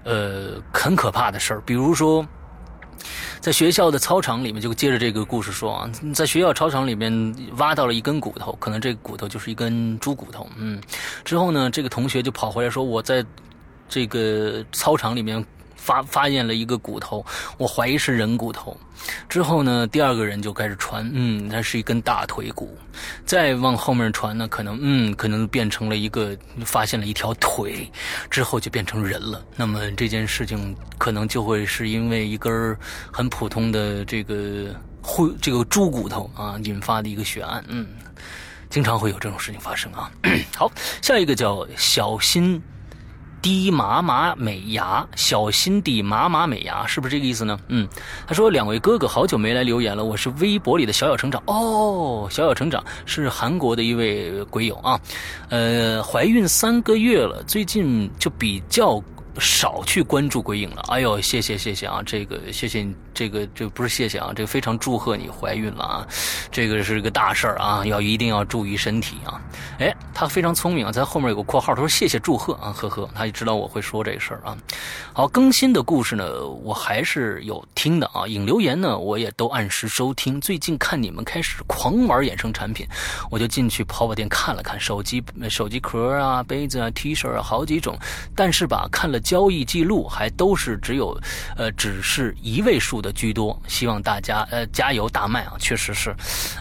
[0.05, 1.61] 呃很可怕的事儿。
[1.65, 2.25] 比如说，
[3.41, 10.47] 在学校的操场里面，就接着这个故事说啊，在学校操场里面挖到了一根骨头，可能这个骨头就是一根猪骨头。
[10.55, 10.81] 嗯，
[11.25, 13.25] 之后呢，这个同学就跑回来说，我在
[13.89, 15.45] 这个操场里面。
[15.81, 17.25] 发发现了一个骨头，
[17.57, 18.77] 我怀疑是人骨头。
[19.27, 22.77] 之后呢，第二个人就开始传，嗯，那是一根大腿骨。
[23.25, 27.91] 再往后面传呢，可能，嗯，可能变成了一个，发现了一条腿，
[28.29, 29.43] 之后就变成人了。
[29.55, 32.77] 那么这件事情可能就会是因为一根
[33.11, 34.67] 很普通的这个
[35.01, 37.63] 灰这个猪骨头啊引发的一个血案。
[37.69, 37.87] 嗯，
[38.69, 40.11] 经常会有这种事情发生啊。
[40.55, 42.61] 好，下一个叫小心。
[43.41, 47.59] 滴麻麻美牙，小心滴麻麻美牙，是不是这个意思呢？
[47.69, 47.87] 嗯，
[48.27, 54.99] 他说两位哥哥好久没来留言了，我是微博里的小小成长哦，小小成长是韩国的一位鬼友啊，
[55.49, 59.01] 呃，怀孕三个月了，最近就比较
[59.39, 60.83] 少去关注鬼影了。
[60.89, 62.95] 哎呦，谢谢谢谢啊，这个谢谢你。
[63.13, 66.07] 这个这不是谢谢啊，这个非常祝贺你怀孕了啊，
[66.49, 69.39] 这个是个大事儿啊，要一定要注意身体啊。
[69.79, 74.57] 哎，他非常聪明啊，在后面有个括号，他说谢谢祝贺啊，呵呵，他就知道我会说这个事儿啊。
[75.13, 80.39] 好，更新的故事呢，我还是有听的啊，引留言呢，我也都按时收听。
[80.39, 82.87] 最近看你们开始狂玩衍生产品，
[83.29, 87.95] 我就进去淘宝店看了看，手机手机壳啊、杯子啊、T 恤啊，好几种，
[88.35, 91.19] 但是吧，看了交易记录，还都是只有
[91.55, 93.01] 呃，只是一位数。
[93.01, 95.53] 的居多，希望大家呃加油大卖啊！
[95.59, 96.15] 确实是，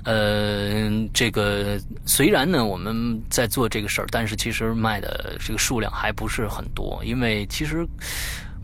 [0.05, 7.87] 呃，这个虽然呢我们在做这个事儿，但是其实卖的这个数量还不是很多，因为其实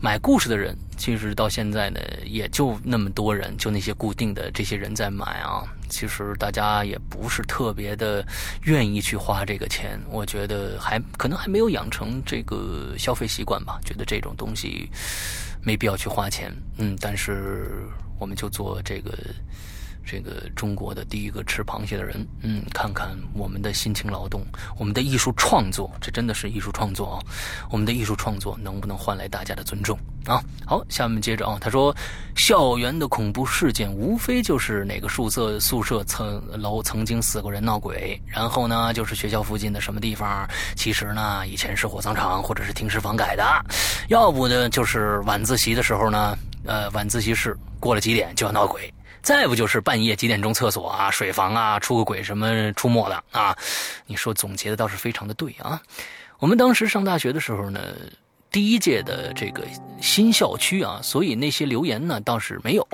[0.01, 5.63] 买故事的人其实到现在呢也就那么多人，就那些固定的这些人在买啊。
[5.89, 8.25] 其实大家也不是特别的
[8.63, 14.89] 愿意去花这个钱，我觉得还可能还没有养成这个消费习惯吧，觉得这种东西。
[15.63, 17.69] 没必要去花钱，嗯，但是
[18.19, 19.11] 我们就做这个，
[20.07, 24.41] 这个中国的第一个吃螃蟹的人，嗯，看看我们的辛勤劳动，
[24.77, 27.15] 我们的艺术创作，这真的是艺术创作啊！
[27.69, 30.41] 我们的艺术创作能不能换来大家的尊重啊？
[30.65, 31.93] 好，下面接着啊，他说，
[32.35, 43.43] 校园的恐怖事件无非就是哪个宿舍宿舍层楼曾经死过人闹鬼，然后呢，就是学校附近的什么地方，其实呢，以前是火葬场或者是停尸房改的。
[44.07, 48.81] 要不呢，就是晚自习的时候呢，呃，晚自习室过了几点就要闹鬼；
[49.27, 53.53] 再不就是半夜几点钟厕所啊、水房啊出个鬼什么出没的啊。
[54.05, 55.81] 你说总结的倒是非常的对啊。
[56.39, 57.81] 我们当时上大学的时候呢，
[58.49, 59.67] 第一届的这个
[60.01, 62.87] 新校区啊，所以那些留言呢倒是没有，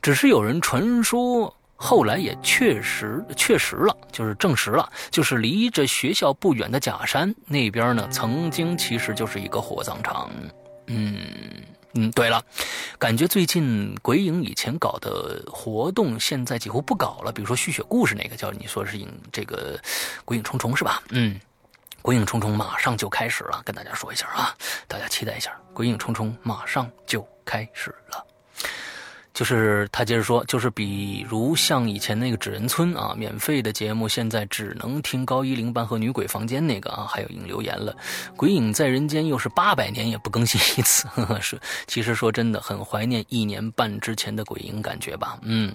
[0.00, 1.52] 只是有人传说。
[1.74, 10.30] 后来也确实确实了，就是证实了，就是离着学校不远的假山那边呢，曾经其实就是一个火葬场。
[10.86, 11.18] 嗯
[11.96, 12.44] 嗯，对了，
[12.98, 17.32] 感觉最近鬼影以前搞的活动，现在几乎不搞了。
[17.32, 19.80] 比如说续写故事那个叫你说是影这个
[20.26, 21.02] 鬼影重重是吧？
[21.08, 21.40] 嗯，
[22.02, 24.54] 鬼影重重马上就开始了，跟大家说一下啊，
[24.86, 28.25] 大家期待一下，鬼影重重马上就开始了。
[29.36, 37.94] 就是他接着说，就是比如像以前那个纸人村啊，免费的节目，现在只能听高一零班和女鬼房间那个啊，还有影留言了。
[38.34, 41.60] 鬼影在人间又是八百年也不更新一次，呵 呵是。
[41.86, 45.38] 其实说真的，很怀念一年半之前的鬼影感觉吧。
[45.42, 45.70] 嗯，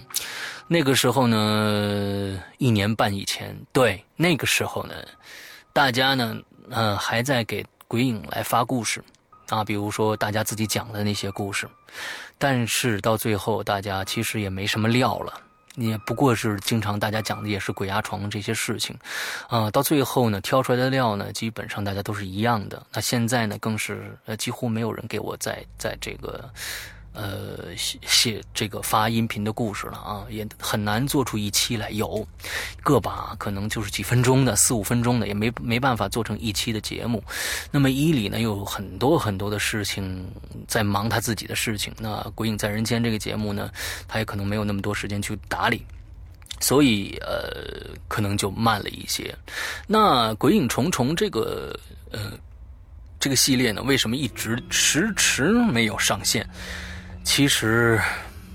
[0.66, 4.94] 那个时候呢，一年半以前，对，那个时候呢，
[5.72, 6.36] 大家呢，
[6.68, 9.00] 呃，还在给鬼影来发故事。
[9.48, 11.68] 啊，比如说大家自己讲的那些故事，
[12.42, 15.32] 但是到最后大家其实也没什么料了，
[15.76, 18.98] 也不过是经常大家讲的也是鬼压床这些事情，
[19.48, 22.84] 啊，到最后呢挑出来的料呢，基本上大家都是一样的。
[22.92, 26.50] 那现在呢，更是呃几乎没有人给我在在这个。
[27.14, 31.90] 呃，写写这个发音频的故事了啊，也很难做出一期来。
[31.90, 32.26] 有
[32.82, 37.22] 个把可能就是几分钟的，四五分钟的，也没没办法做成一期的节目。
[37.70, 40.26] 那么伊里呢，有很多很多的事情
[40.66, 41.92] 在忙他自己的事情。
[41.98, 43.70] 那《鬼影在人间》这个节目呢，
[44.08, 45.84] 他也可能没有那么多时间去打理，
[46.60, 49.34] 所以呃，可能就慢了一些。
[49.86, 51.78] 那《鬼影重重》这个
[52.10, 52.32] 呃
[53.20, 56.48] 这个系列呢，为什么一直迟迟没有上线？
[57.24, 58.00] 其实，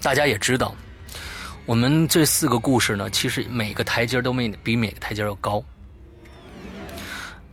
[0.02, 0.76] 大家也知道，
[1.66, 5.64] 我们这四个故事呢，其实每个台阶都没比每个台阶要高。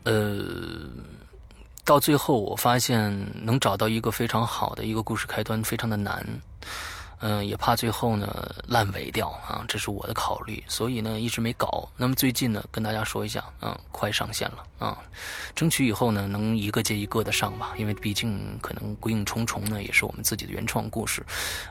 [0.04, 0.44] 呃，
[1.82, 3.10] 到最后我发现
[3.42, 6.24] 能找到一个非常好的一个故事开端非常的难。
[7.27, 11.89] 嗯，也怕最后呢烂尾掉啊，这是我的考虑，所以呢一直没搞。
[11.97, 14.99] 那么最近呢，跟大家说一下，嗯，快上线了啊，
[15.55, 21.25] 争取以后呢能一个接一个的上吧，因为毕竟可能鬼影重重呢也是我们自己的原创故事，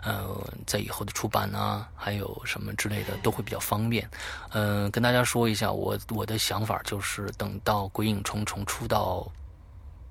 [0.03, 0.27] 呃，
[0.65, 4.09] 在以后的出版啊，还有什么之类的都会比较方便。
[4.53, 9.31] 嗯，跟大家说一下，我我的想法就是等到鬼影重重出到，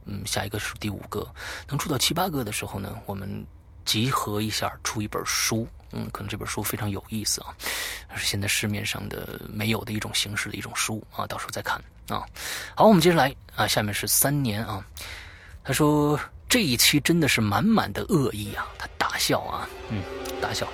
[0.05, 1.27] 嗯，下一个是第五个，
[1.67, 3.45] 能出到七八个的时候呢，我们。
[3.85, 7.55] 集合一下，出一本书，嗯，可能这本书非常有意思啊，
[8.17, 11.77] 是现在市面上的没有的一种形式的一种书啊，到时候再看
[12.09, 12.25] 啊。
[12.75, 14.85] 好，我们接着来啊，下面是三年啊。
[15.65, 16.19] 他说
[16.49, 20.03] 这一期真的是满满的恶意啊，他大笑啊，嗯，
[20.41, 20.67] 大笑。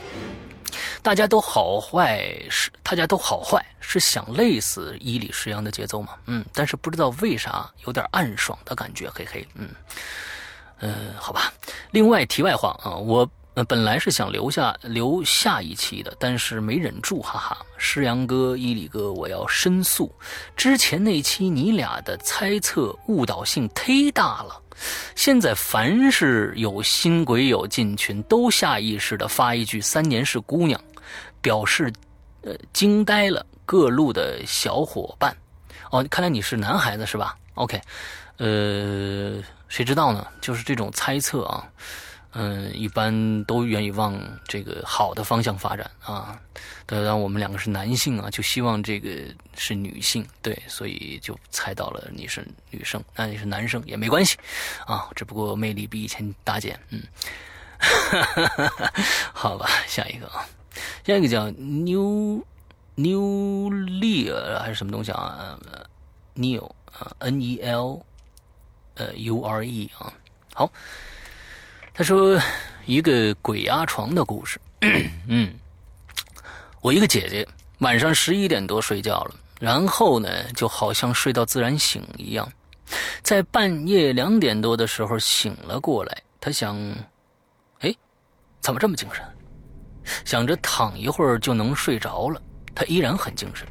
[1.03, 6.17] 大家都好坏是，大家都好坏是想累死伊里石阳的节奏吗？
[6.27, 9.69] 嗯，但是不知道为啥有点暗爽的感觉，嘿嘿，嗯。
[10.81, 11.53] 嗯，好吧。
[11.91, 13.29] 另外，题外话啊，我
[13.67, 17.59] 本来是想留下留下一期的，但是没忍住，哈哈。
[17.77, 20.15] 诗阳哥、伊里哥，我要申诉，
[20.57, 24.63] 之前那期你俩的猜测误导性忒大了。
[25.17, 30.81] 现在凡是有新鬼友进群，都下意识的发一句“三年是姑娘”，
[31.43, 31.93] 表示
[32.43, 35.37] 呃惊呆了各路的小伙伴。
[35.91, 37.81] 哦，看来你是男孩子是吧？OK，
[38.37, 39.43] 呃。
[39.69, 40.27] 谁知道呢？
[40.41, 41.69] 就是这种猜测啊，
[42.33, 46.41] 嗯，一般都愿意往这个好的方向发展啊。
[46.87, 49.11] 当然，我们两个是男性啊，就希望这个
[49.57, 54.39] 是女性，对，所以就猜到了你是女生，那你是男生也没关系
[54.87, 57.03] 啊，只不过魅力比以前大减，嗯，
[59.35, 60.47] 好吧，下一个啊，
[61.07, 62.43] 下一个叫 New
[62.95, 65.59] New Lear 还是什么东西啊
[66.35, 68.03] ？Neil 啊，N E L。
[68.99, 70.13] 呃，U R E 啊，
[70.53, 70.71] 好。
[71.95, 72.39] 他说
[72.87, 74.61] 一个鬼压床的故事。
[75.27, 75.53] 嗯，
[76.81, 77.47] 我一个姐姐
[77.79, 82.49] 晚上十一点多睡觉了，然后呢，就好像睡到自然醒一样，
[83.23, 86.23] 在半夜两点多的时候醒了过来。
[86.41, 86.77] 她想，
[87.81, 87.93] 哎，
[88.61, 89.25] 怎么这么精神？
[90.25, 92.41] 想着躺一会儿就能睡着了。
[92.77, 93.67] 她依然很精神，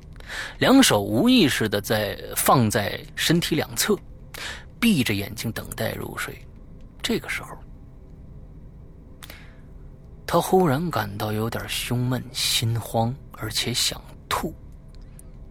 [0.59, 3.97] 两手无意识的在放在身体两侧。
[4.79, 6.37] 闭着眼睛等待入睡，
[7.01, 7.49] 这个时候，
[10.25, 14.53] 他忽然感到有点胸闷、心慌，而且想吐，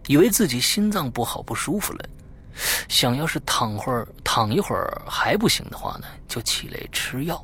[0.07, 2.09] 以为自己心脏不好、不舒服了，
[2.87, 7.43] 想要是躺会儿、躺一会儿还不行的话呢，就起来吃药。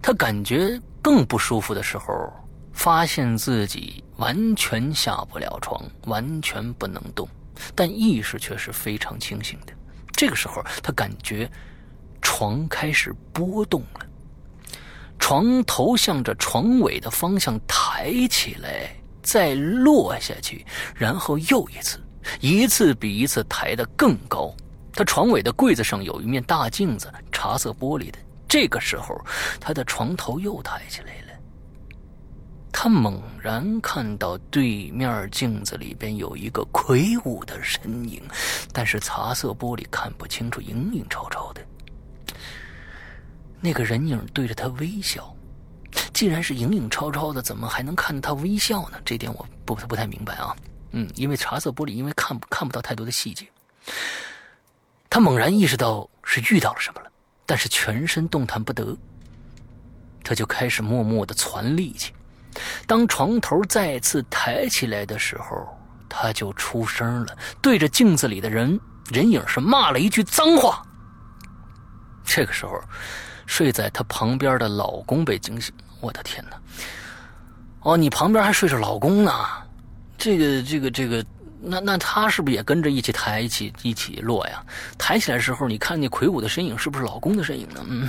[0.00, 2.32] 他感觉更不舒服的时候，
[2.72, 7.28] 发现自己完全下不了床，完全不能动，
[7.74, 9.72] 但意识却是非常清醒的。
[10.16, 11.48] 这个时候，他感觉
[12.22, 14.00] 床开始波动了，
[15.18, 18.90] 床头向着床尾的方向抬起来，
[19.22, 20.64] 再落下去，
[20.94, 22.00] 然后又一次，
[22.40, 24.54] 一次比一次抬得更高。
[24.92, 28.18] 他床尾的柜子上有一面大镜子，茶色玻璃的。
[28.48, 29.20] 这个时候，
[29.60, 31.25] 他的床头又抬起来了。
[32.78, 38.22] 他猛然看到对面镜子里边有一个魁梧的身影，
[38.70, 41.62] 但是茶色玻璃看不清楚，影影绰绰的。
[43.62, 45.34] 那个人影对着他微笑，
[46.12, 49.00] 既然是影影绰绰的，怎么还能看到他微笑呢？
[49.06, 50.54] 这点我不不太明白啊。
[50.90, 53.46] 嗯，因为茶色玻璃，因为看看不到太多的细节。
[55.08, 57.10] 他猛然意识到是遇到了什么了，
[57.46, 58.94] 但是全身动弹不得。
[60.22, 62.12] 他就开始默默的攒力气。
[62.86, 65.66] 当床头再次抬起来的时候，
[66.08, 68.78] 他就出声了，对着镜子里的人
[69.10, 70.82] 人影是骂了一句脏话。
[72.24, 72.80] 这个时候，
[73.46, 75.74] 睡在他旁边的老公被惊醒。
[76.00, 76.60] 我的天哪！
[77.80, 79.32] 哦，你旁边还睡着老公呢？
[80.18, 81.24] 这个，这个，这个。
[81.68, 84.62] 那那他是不是也跟着一起抬一起一起落呀？
[84.96, 87.84] 抬起来的时候，你看那魁梧的身影是不是老公的身影呢？
[87.88, 88.08] 嗯，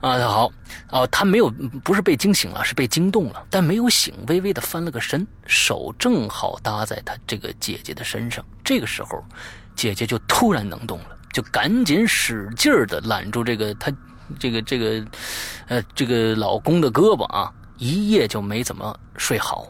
[0.00, 0.50] 啊，好，
[0.90, 1.50] 哦，他没有，
[1.84, 8.42] 不是被惊醒了，是被惊动了，但没有醒，微微的翻了个身，手正好搭在他这个姐姐的身上。
[8.64, 9.22] 这个时候，
[9.76, 13.92] 姐姐就突然能动了，就赶紧使劲的揽住这个他
[14.38, 15.04] 这个这个
[15.68, 19.66] 呃这个老公的胳膊啊，一夜就没怎么睡好。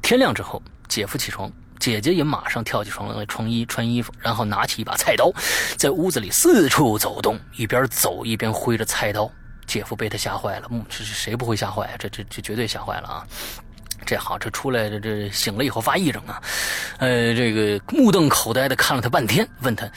[0.00, 0.62] 天亮之后。
[0.88, 5.32] 姐夫起床，姐姐也马上跳起床来穿衣穿衣服，然后拿起一把菜刀，
[5.76, 9.30] 在屋子里四处走动，一边走一边挥着菜刀。
[9.66, 11.96] 姐夫被他吓坏了，嗯，这是谁不会吓坏啊？
[11.98, 13.26] 这这这绝对吓坏了啊！
[14.04, 16.42] 这好，这出来这这醒了以后发癔症啊！
[16.98, 19.90] 呃，这个目瞪口呆的看了他半天，问他：“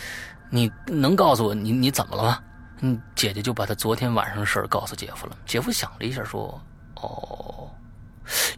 [0.50, 2.40] 你能告诉我你你怎么了吗？”
[2.80, 5.36] 嗯，姐姐就把他昨天晚上的事儿告诉姐夫了。
[5.46, 6.62] 姐夫想了一下，说
[6.96, 7.70] ：“哦，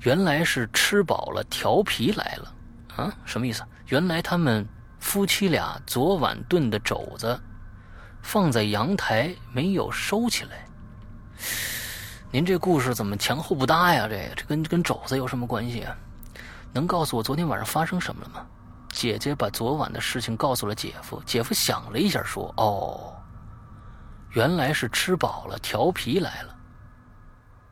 [0.02, 2.54] 原来是吃饱了调皮来了
[2.96, 3.14] 啊？
[3.26, 3.64] 什么意思？
[3.88, 4.68] 原来他们
[5.00, 7.40] 夫妻俩昨晚炖的肘子
[8.22, 10.66] 放在阳台没有收起来。
[12.32, 14.08] 您这故事怎么前后不搭呀？
[14.08, 15.96] 这这跟跟肘子有什么关系啊？
[16.72, 18.46] 能告诉我昨天晚上发生什么了吗？”
[18.92, 23.14] 姐姐把昨晚的事情告诉了姐夫，姐夫想了一下，说：“哦。”
[24.34, 26.56] 原来是吃饱了，调皮来了。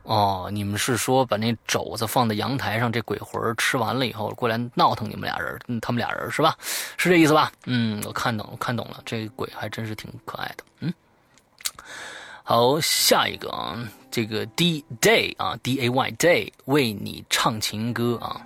[0.08, 6.56] 哦，你们是说把那肘子放在阳台上，这鬼魂吃完了以后过来闹腾你们俩人，他们俩人是吧？
[6.96, 7.52] 是这意思吧？
[7.66, 10.64] 嗯，我看懂，我看懂了，这鬼还真是挺可爱的。
[10.80, 10.90] 嗯，
[12.42, 13.78] 好，下一个啊，
[14.10, 18.40] 这个 D Day 啊，D A Y Day 为你唱情歌啊，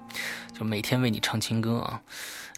[0.58, 2.02] 就每天为你唱情歌啊。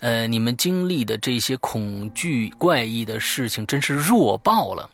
[0.00, 4.88] 呃，你们经历的这些恐惧怪异的事情，真是弱爆了。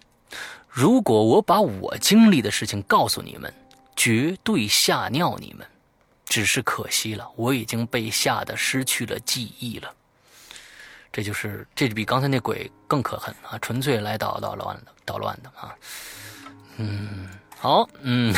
[0.69, 3.53] 如果我把我经历的事情告诉你们，
[4.01, 5.67] 绝对吓尿你们。
[6.25, 9.95] 只是可惜了，我已经被吓得失去了记忆了。
[11.13, 13.59] 这就是，这比刚才那鬼更可恨啊！
[13.59, 15.77] 纯粹来捣捣乱，捣乱的啊。
[16.77, 17.29] 嗯，
[17.59, 18.33] 好，嗯，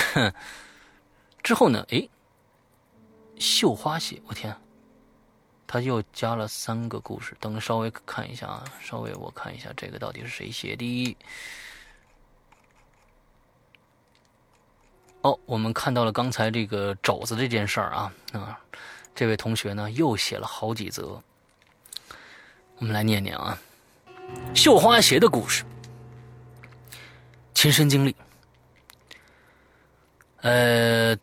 [1.45, 1.87] 之后呢？
[1.91, 2.09] 哎，
[3.39, 4.57] 绣花鞋，我天，
[5.67, 7.37] 他又加了三个故事。
[7.39, 11.17] 等稍微看一下啊，稍微我看一下这个到底是谁写的。
[15.23, 18.59] 哦，我们看到了刚才这个肘子这件事儿啊啊，
[19.15, 21.23] 这位同学呢又写了好几则，
[22.79, 23.57] 我们来念念啊，
[24.53, 25.65] 绣花鞋的故事，
[27.55, 28.15] 亲身经历。
[30.41, 31.17] 呃，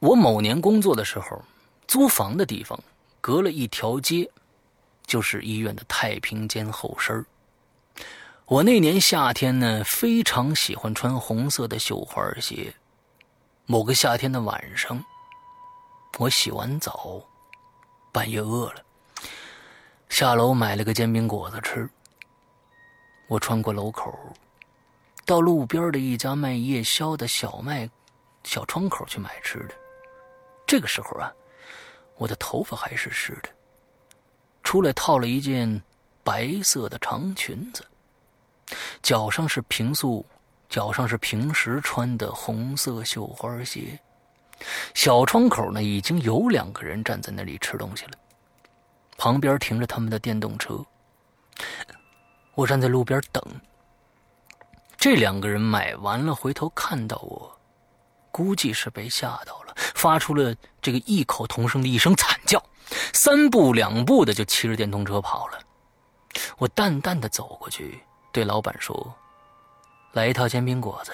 [0.00, 1.44] 我某年工作的时候，
[1.86, 2.78] 租房的地方
[3.20, 4.26] 隔了一条街，
[5.06, 7.22] 就是医院的太平间后身
[8.46, 12.74] 我那年夏天呢，非常喜欢穿红色的绣花鞋。
[13.66, 15.02] 某个夏天的晚上，
[16.18, 17.18] 我洗完澡，
[18.12, 18.84] 半夜饿了，
[20.10, 21.88] 下楼买了个煎饼果子吃。
[23.26, 24.14] 我穿过楼口，
[25.24, 27.88] 到路边的一家卖夜宵的小卖
[28.42, 29.74] 小窗口去买吃的。
[30.66, 31.32] 这个时候啊，
[32.16, 33.48] 我的头发还是湿的，
[34.62, 35.82] 出来套了一件
[36.22, 37.82] 白色的长裙子，
[39.00, 40.22] 脚上是平素。
[40.74, 43.96] 脚上是平时穿的红色绣花鞋，
[44.92, 48.10] 小窗口呢已经有两个人站在那里吃东西了，
[49.16, 50.84] 旁边停着他们的电动车。
[52.56, 53.40] 我站在路边等，
[54.96, 57.56] 这两个人买完了回头看到我，
[58.32, 60.52] 估计是被吓到了，发出了
[60.82, 62.60] 这个异口同声的一声惨叫，
[63.12, 65.58] 三步两步的就骑着电动车跑了。
[66.58, 68.00] 我淡淡的走过去，
[68.32, 69.14] 对老板说。
[70.14, 71.12] 来一套煎饼果子，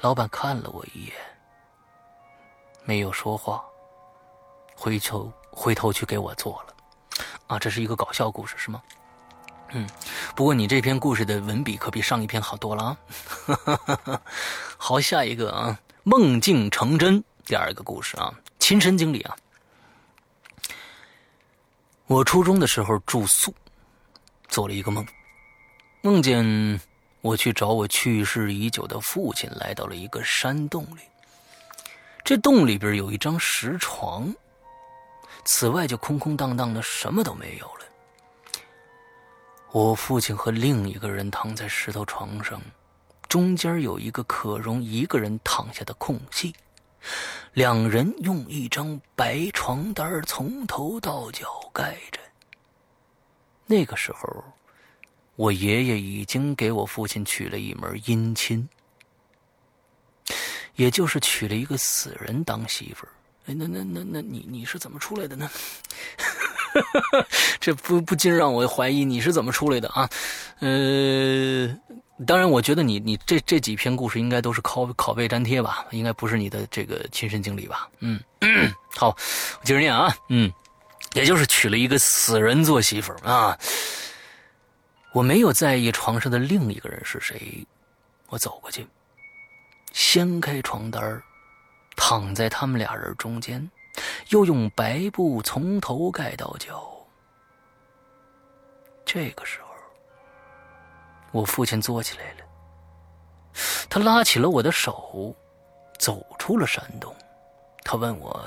[0.00, 1.12] 老板看了我一眼，
[2.84, 3.62] 没有说话，
[4.74, 6.74] 回头回头去给我做了。
[7.48, 8.82] 啊，这是一个搞笑故事是吗？
[9.72, 9.86] 嗯，
[10.34, 12.96] 不过你这篇故事的文笔可比上一篇好多了啊。
[14.78, 19.36] 好，下一个啊，梦境成真，第二个故事啊，亲身经历啊。
[22.06, 23.54] 我初中的时候住宿，
[24.48, 25.06] 做了一个梦，
[26.00, 26.80] 梦见。
[27.22, 31.00] 我去找我去世已久的父亲，来到了一个山洞里。
[32.24, 34.34] 这洞里边有一张石床，
[35.44, 37.86] 此外就空空荡荡的，什么都没有了。
[39.70, 42.60] 我父亲和另一个人躺在石头床上，
[43.28, 46.52] 中间有一个可容一个人躺下的空隙，
[47.52, 52.20] 两人用一张白床单从头到脚盖着。
[53.64, 54.44] 那个时候。
[55.36, 58.68] 我爷爷已经给我父亲娶了一门姻亲，
[60.76, 63.12] 也就是娶了一个死人当媳妇儿。
[63.46, 65.50] 哎，那那那那你你是怎么出来的呢？
[67.60, 70.08] 这不不禁让我怀疑你是怎么出来的啊？
[70.60, 71.68] 呃，
[72.24, 77.88] 当然，我觉得你你这这几篇故事应该都是拷拷贝粘贴吧，应该不是你的这个亲身经历吧？
[77.98, 78.20] 嗯，
[78.94, 80.50] 好，我接着念啊，嗯，
[81.14, 83.58] 也就是娶了一个死人做媳妇儿啊。
[85.12, 87.66] 我没有在意床上的另一个人是谁，
[88.28, 88.88] 我走过去，
[89.92, 91.22] 掀开床单
[91.96, 93.70] 躺在他们俩人中间，
[94.30, 96.90] 又用白布从头盖到脚。
[99.04, 99.68] 这个时候，
[101.30, 102.44] 我父亲坐起来了，
[103.90, 105.36] 他拉起了我的手，
[105.98, 107.14] 走出了山洞。
[107.84, 108.42] 他问我：“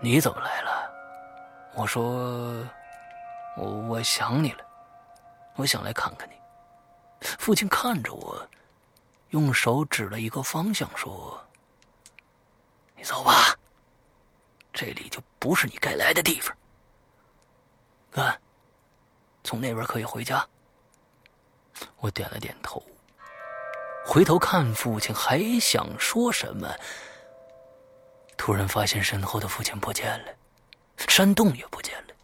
[0.00, 0.90] 你怎么来了？”
[1.76, 2.66] 我说
[3.58, 4.64] ：“我我想你了。”
[5.60, 6.34] 我想来看看你。
[7.38, 8.48] 父亲看着我，
[9.28, 11.38] 用手指了一个方向，说
[12.96, 13.54] ：“你走吧，
[14.72, 16.56] 这里就不是你该来的地方。
[18.10, 18.40] 看，
[19.44, 20.46] 从那边可以回家。”
[21.98, 22.82] 我点了点头，
[24.04, 26.74] 回头看父亲，还想说什么，
[28.36, 30.32] 突然发现身后的父亲不见了，
[31.08, 32.14] 山洞也不见了，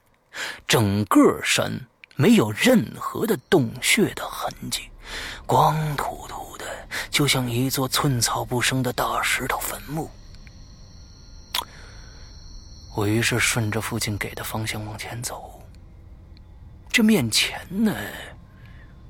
[0.66, 1.72] 整个山
[2.16, 4.88] 没有任何的洞穴的痕迹，
[5.44, 6.64] 光秃秃的，
[7.10, 10.10] 就像一座寸草不生的大石头坟墓。
[12.94, 15.62] 我于是顺着父亲给的方向往前走，
[16.90, 17.94] 这面前呢？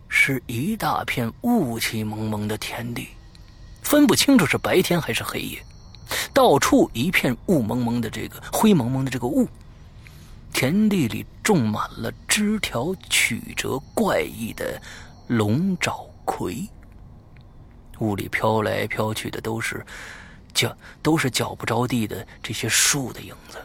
[0.09, 3.09] 是一大片雾气蒙蒙的田地，
[3.82, 5.62] 分不清楚是白天还是黑夜，
[6.32, 9.46] 到处一片雾蒙蒙的这个灰蒙蒙的这个雾。
[10.53, 14.80] 田地里种满了枝条曲折怪异的
[15.28, 16.66] 龙爪葵，
[17.99, 19.84] 雾里飘来飘去的都是
[20.55, 23.59] 脚都是脚不着地的这些树的影子。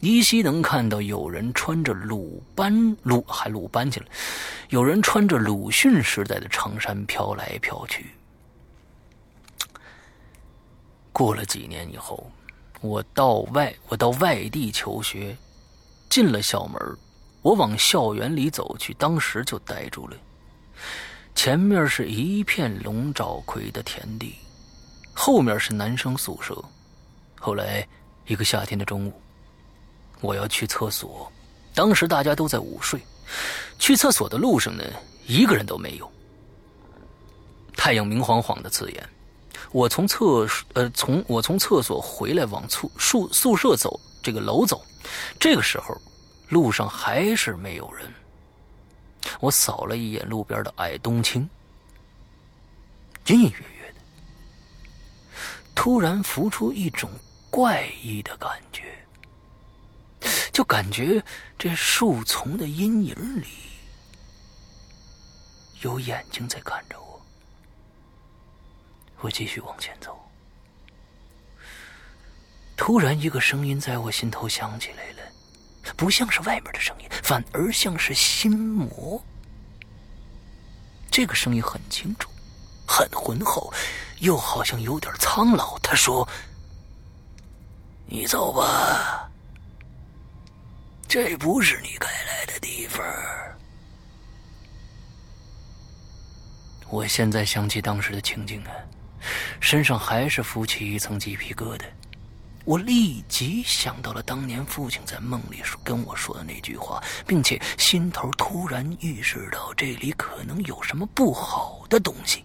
[0.00, 4.06] 依稀能看到有人穿着鲁班鲁还鲁班去了，
[4.70, 8.06] 有人穿着鲁迅时代的长衫飘来飘去。
[11.12, 12.30] 过了几年以后，
[12.80, 15.36] 我到外我到外地求学，
[16.10, 16.78] 进了校门，
[17.40, 20.16] 我往校园里走去，当时就呆住了。
[21.34, 24.34] 前面是一片龙爪葵的田地，
[25.14, 26.62] 后面是男生宿舍。
[27.38, 27.86] 后来
[28.26, 29.12] 一个夏天的中午。
[30.22, 31.32] 我要去厕所，
[31.74, 33.00] 当时大家都在午睡。
[33.78, 34.84] 去厕所的路上呢，
[35.26, 36.12] 一个人都没有。
[37.74, 39.08] 太阳明晃晃的刺眼，
[39.72, 44.84] 我从厕呃从我从厕所回来往宿宿宿舍走，这个楼走，
[45.38, 45.96] 这个时候
[46.48, 48.12] 路上还是没有人。
[49.38, 51.48] 我扫了一眼路边的矮冬青，
[53.26, 54.00] 隐隐约约的，
[55.74, 57.10] 突然浮出一种
[57.50, 58.82] 怪异的感觉。
[60.52, 61.24] 就感觉
[61.58, 63.46] 这树丛的阴影里
[65.80, 67.18] 有眼睛在看着我。
[69.20, 70.19] 我继续往前走，
[72.80, 79.22] 突然一个声音在我心头响起来了，不像是外面的声音，反而像是心魔。
[81.10, 82.30] 这个声音很清楚，
[82.88, 83.70] 很浑厚，
[84.20, 85.78] 又好像有点苍老。
[85.80, 86.26] 他说
[88.08, 89.30] ：“你走吧。”
[91.06, 93.04] 这不是你该来的地方。
[96.88, 98.72] 我现在想起当时的情景啊，
[99.60, 101.84] 身上还是浮起一层鸡皮疙瘩。
[102.64, 112.44] 我立即想到了当年父亲在梦里跟我说的那句话，并且心头突然预示到这里可能有什么不好的东西。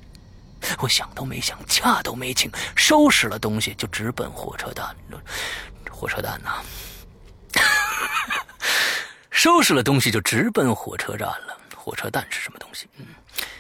[0.80, 4.96] 我想都没想，恰都没请，收拾了东西就直奔火车站。
[5.92, 6.64] 火车站呐！
[9.30, 11.58] 收拾了东西就直奔火车站了。
[11.76, 12.88] 火车蛋是什么东西？
[12.98, 13.06] 嗯，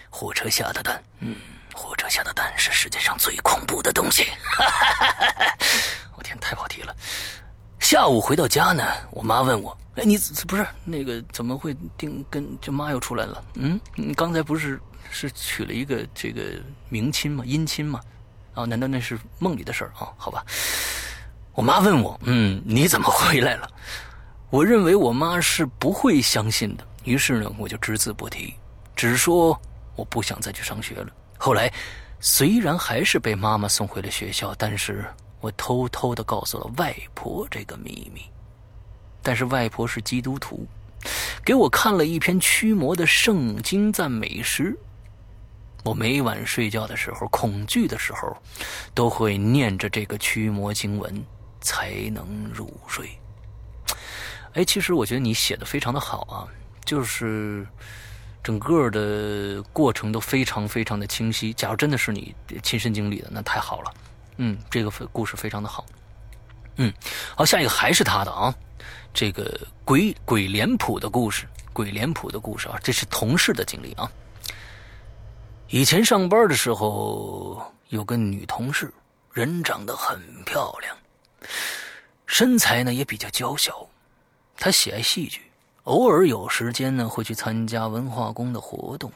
[0.09, 1.03] 火车下的蛋。
[1.19, 1.35] 嗯，
[1.73, 4.25] 火车下的蛋是世界上最恐怖的东西。
[6.25, 6.95] 天，太跑题了。
[7.79, 10.17] 下午回到家呢，我妈问我：“哎，你
[10.47, 13.43] 不是那个怎么会定跟这妈又出来了？
[13.53, 16.41] 嗯，你刚才不是是娶了一个这个
[16.89, 17.43] 明亲吗？
[17.45, 18.01] 姻亲吗？
[18.55, 20.09] 啊，难道那是梦里的事儿啊？
[20.17, 20.43] 好吧。
[21.53, 23.69] 我妈问我：嗯，你怎么回来了？
[24.49, 28.55] 我认为我妈是不会相信的，于是呢，我就只字不提，
[28.95, 29.59] 只说
[29.95, 31.07] 我不想再去上学了。
[31.37, 31.71] 后来，
[32.19, 35.05] 虽然还是被妈妈送回了学校，但是
[35.45, 38.21] 我偷偷的告诉了外婆这个秘密。
[39.21, 40.65] 但是外婆是基督徒，
[41.43, 44.75] 给我看了一篇驱魔的圣经赞美诗。
[45.83, 48.35] 我每晚睡觉的时候，恐惧的时候，
[48.95, 51.23] 都会念着这个驱魔经文，
[51.61, 53.07] 才能入睡。
[54.53, 56.49] 哎，其实我觉得你写的非常的好啊，
[56.83, 57.67] 就是
[58.43, 61.53] 整个的过程都非常非常的清晰。
[61.53, 62.33] 假如真的是你
[62.63, 63.93] 亲身经历的，那太好了。
[64.37, 65.85] 嗯，这个故事非常的好。
[66.77, 66.93] 嗯，
[67.35, 68.53] 好，下一个还是他的啊，
[69.13, 74.11] 这个鬼鬼脸谱的故事，鬼脸谱的故事啊，这是同事的经历啊。
[75.69, 78.93] 以前上班的时候有个女同事，
[79.31, 80.97] 人长得很漂亮，
[82.25, 83.87] 身材呢也比较娇小。
[84.57, 85.41] 她喜爱戏剧，
[85.83, 89.11] 偶尔有时间呢，会去参加文化宫的活动。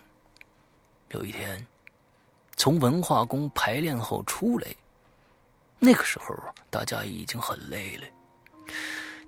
[1.11, 1.65] 有一天，
[2.55, 4.67] 从文化宫排练后出来，
[5.79, 6.35] 那个时候
[6.69, 8.05] 大家已经很累了，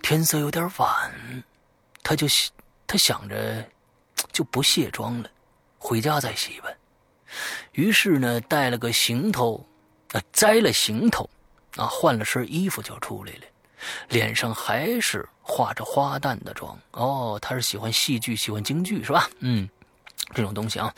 [0.02, 1.44] 天色有点晚，
[2.04, 2.28] 他就
[2.86, 3.66] 他想着
[4.32, 5.30] 就不卸妆了，
[5.78, 6.68] 回家再洗吧。
[7.72, 9.66] 于是呢，带了个行头，
[10.12, 11.30] 啊，摘了行头，
[11.78, 13.44] 啊，换了身衣服就出来了，
[14.10, 16.78] 脸上还是画着花旦的妆。
[16.92, 19.30] 哦，他是喜欢戏剧，喜欢京剧是吧？
[19.40, 19.70] 嗯，
[20.36, 20.94] 这种东西啊。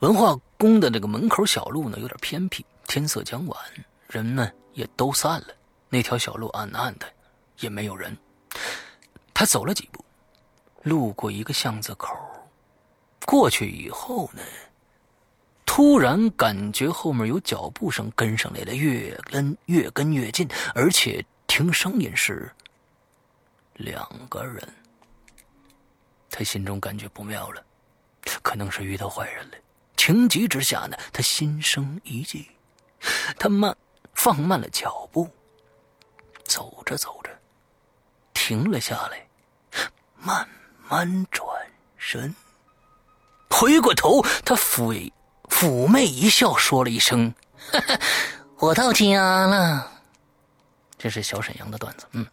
[0.00, 3.56] 文化宫的这个门口小路呢，有点偏僻，天色将晚，
[4.08, 5.48] 人们也都散了，
[5.88, 7.06] 那条小路暗暗的，
[7.58, 8.16] 也没有人。
[9.32, 10.04] 他走了几步，
[10.82, 12.16] 路过一个巷子口，
[13.26, 14.42] 过去以后呢？
[15.64, 22.50] 突然感觉后面有脚步声跟上来了，越跟越跟越近，而且听声音是
[23.74, 24.56] 两个人。
[26.28, 27.64] 他心中感觉不妙了，
[28.42, 29.56] 可能是遇到坏人了。
[29.96, 32.48] 情急之下呢，他心生一计，
[33.38, 33.74] 他慢
[34.14, 35.28] 放慢了脚步，
[36.44, 37.30] 走着走着
[38.34, 39.26] 停了下来，
[40.16, 40.48] 慢
[40.88, 41.46] 慢转
[41.96, 42.34] 身，
[43.50, 45.10] 回过头，他抚
[45.48, 47.32] 妩媚一笑，说了一声
[48.58, 49.90] ：“我到家了。”
[50.98, 52.06] 这是小沈阳的段子。
[52.12, 52.26] 嗯，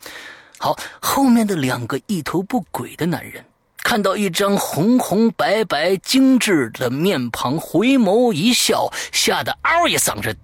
[0.58, 3.46] 好，后面的两个一头不轨的男人
[3.78, 10.36] 看到一张红红白白、精致的面庞，回眸一笑，吓得嗷一嗓子，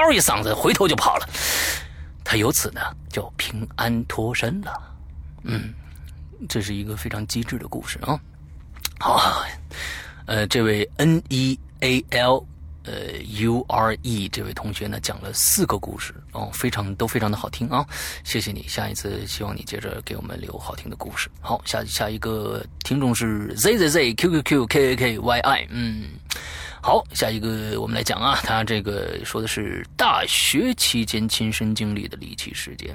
[0.00, 1.28] 嗷一嗓子，回头就跑了。
[2.24, 2.80] 他由此呢
[3.10, 4.72] 就平安脱身了。
[5.42, 5.74] 嗯，
[6.48, 8.18] 这是一个非常机智的故事啊。
[8.98, 9.44] 好，
[10.26, 12.46] 呃，这位 N E A L
[12.84, 17.84] 呃，U R E 这位同学呢讲了四个故事哦，非常都非常的好听啊，
[18.24, 21.30] 谢谢你，下一次希望你接着给我们留好听的故事。
[21.40, 26.10] 好，下下一个听众是 Z Z Z Q Q Q K A K Y I，嗯，
[26.86, 32.94] 好，下一个我们来讲啊，他这个说的是大学期间亲身经历的离奇事件，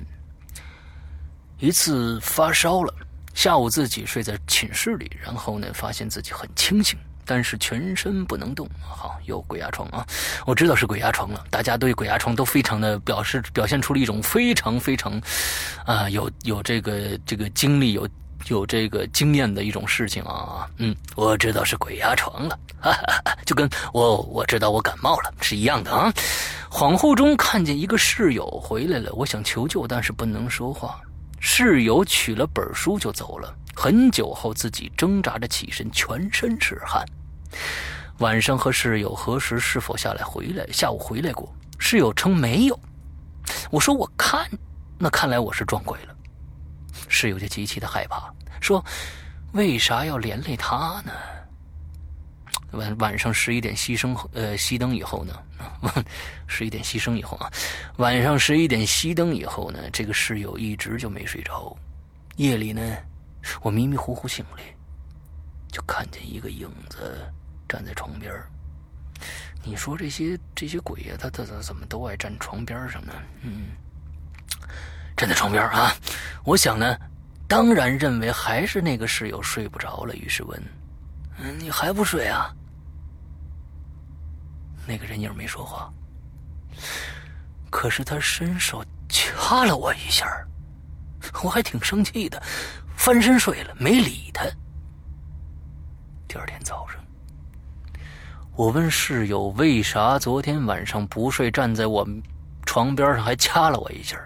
[1.58, 2.94] 一次发烧了，
[3.34, 7.00] 下午自己睡在寝室里，然后呢发现自己很清醒。
[7.26, 10.06] 但是全身不能动，好，有鬼压床啊！
[10.46, 11.44] 我知道是鬼压床了。
[11.50, 15.20] 大家对鬼压床都非常的表示，表现出了一种非常非常，
[15.86, 18.08] 啊，有有这个这个经历，有
[18.48, 20.68] 有这个经验的一种事情啊。
[20.78, 26.12] 嗯，我知道是鬼压床了，哈哈哈，就跟我我知道我感冒了是一样的啊。
[26.70, 31.00] 恍惚中看见一个室友回来了，我想求救，但是不能说话。
[31.40, 33.56] 室友取了本书就走了。
[33.76, 37.04] 很久后，自己挣扎着起身，全身是汗。
[38.18, 42.78] 晚上和室友核实是否下来回来，下午回来过，室友称没有。
[43.72, 44.46] 我说我看，
[44.98, 46.14] 那看来我是撞鬼了。
[47.10, 48.84] 室友就极其的害怕，说
[49.52, 51.12] 为啥要连累他呢？
[52.72, 55.34] 晚晚上十一点熄灯，呃，熄灯以后呢，
[56.48, 57.52] 十一点熄灯以后啊，
[57.98, 61.76] 晚上十一点熄灯以后呢，这个室友一直就没睡着。
[62.38, 62.96] 夜里呢，
[63.62, 64.64] 我迷迷糊糊醒来。
[65.72, 67.32] 就看见一个影子
[67.68, 68.34] 站在床边
[69.64, 73.14] 你说这些这些鬼呀，他他他怎么都爱站床边上呢？
[73.44, 73.68] 嗯，
[75.20, 75.94] 站在床边啊！
[76.46, 76.98] 我想呢，
[77.46, 80.64] 当然认为还是那个室友睡不着了，于是问：“，
[81.60, 82.56] 你还不睡啊？”
[84.88, 85.92] 那个人影没说话，
[87.70, 90.26] 可是他伸手掐了我一下，
[91.44, 92.42] 我还挺生气的，
[92.96, 94.46] 翻身睡了，没理他。
[96.30, 97.04] 第二天早上，
[98.56, 102.08] 我问室友为啥昨天晚上不睡，站在我
[102.66, 104.18] 床边上还掐了我一下。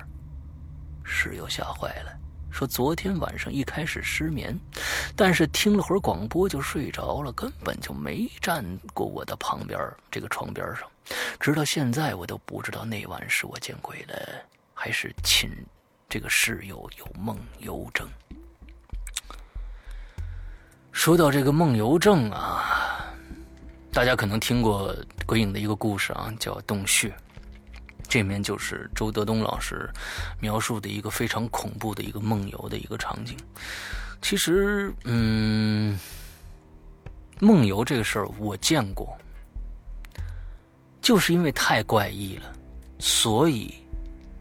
[1.14, 2.12] 室友吓坏了，
[2.50, 4.60] 说昨天晚上一开始失眠，
[5.16, 10.90] 但是听了会儿广播就睡着了，根本就没站过我的旁边这个床边上。
[11.40, 14.16] 直到现在，我都不知道那晚是我见鬼了，
[14.74, 15.50] 还是亲
[16.10, 18.10] 这个室友有梦游症。
[20.92, 23.06] 说到这个梦游症啊，
[23.92, 24.96] 大家可能听过
[25.28, 27.14] 鬼影的一个故事啊，叫洞穴。
[28.14, 29.90] 这面就是周德东老师
[30.40, 33.36] 描述的一个非常恐怖的一个梦游的一个场景。
[34.22, 35.98] 其实，嗯，
[37.40, 39.18] 梦游这个事儿我见过，
[41.02, 42.54] 就是因为太怪异了，
[43.00, 43.74] 所以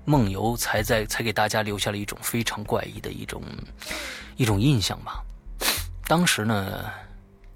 [0.05, 3.43] 梦游才在才给大家留下了一种非常怪异的一种
[4.37, 5.25] 一种印象吧。
[6.05, 6.91] 当时呢，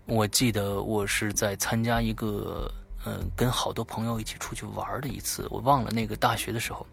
[0.07, 2.73] 我记得我是在参加一个，
[3.07, 6.85] 嗯，跟好多朋友一起出去玩的一次，我忘了那个大学的时候，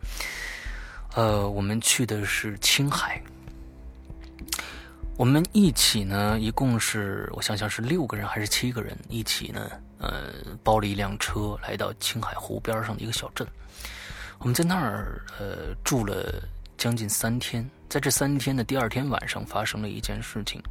[1.16, 3.20] 呃，我们去的是青海，
[5.18, 10.34] 我们一起呢，一共是我想想是六个人还是七个人一起呢，呃，
[10.64, 13.48] 包了一辆车来到青海湖边上的一个小镇，
[14.38, 16.44] 我们在那儿呃住了
[16.78, 20.62] 将近三天，在这三天的第二天晚上发生了一件事情。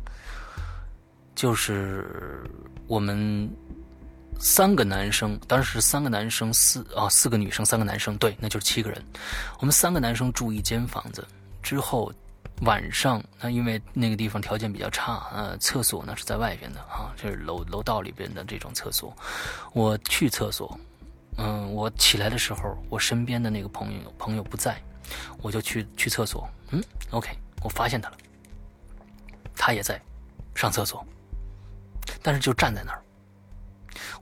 [1.34, 2.44] 就是
[2.86, 3.50] 我们
[4.38, 9.00] 三个男生，当时三个男生，四啊四个女生，三个男生，对，那就是七个人。
[9.60, 11.26] 我们三个男生住一间房子，
[11.62, 12.12] 之后
[12.62, 19.16] 晚上，那因为那个地方条件比较差，呃，厕所呢是在外边的啊，就是楼楼道里边的这种厕所。
[19.72, 20.76] 我去厕所，
[21.38, 24.80] 嗯，我起来的时候，我身边的那个朋友朋友不在，
[25.38, 27.30] 我就去去厕所，嗯，OK，
[27.62, 28.16] 我发现他了，
[29.56, 30.00] 他也在
[30.54, 31.04] 上厕所，
[32.22, 33.01] 但是就站在那儿。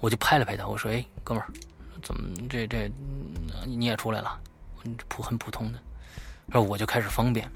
[0.00, 1.48] 我就拍了拍他，我说：“哎，哥们儿，
[2.02, 2.90] 怎么这这
[3.66, 4.40] 你也出来了？
[5.08, 5.78] 普很普通的。”
[6.48, 7.48] 然后我就开始方便。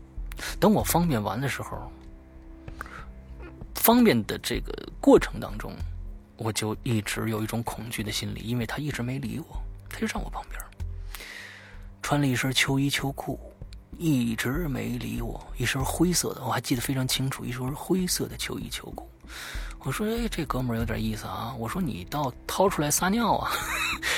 [0.61, 1.90] 等我方便完的时候，
[3.74, 5.72] 方便的这个过程当中，
[6.36, 10.61] 我就一直有一种恐惧的心理，因为他一直没理我，他就站我旁边，
[12.03, 13.38] 穿了一身秋衣秋裤，
[13.97, 19.09] 一直没理我，一身灰色的，我还记得非常清楚，一身灰色的秋衣秋裤。
[19.85, 23.53] 我说：“哎，这哥们儿有点意思啊！”我说：“你倒掏出来撒尿啊！”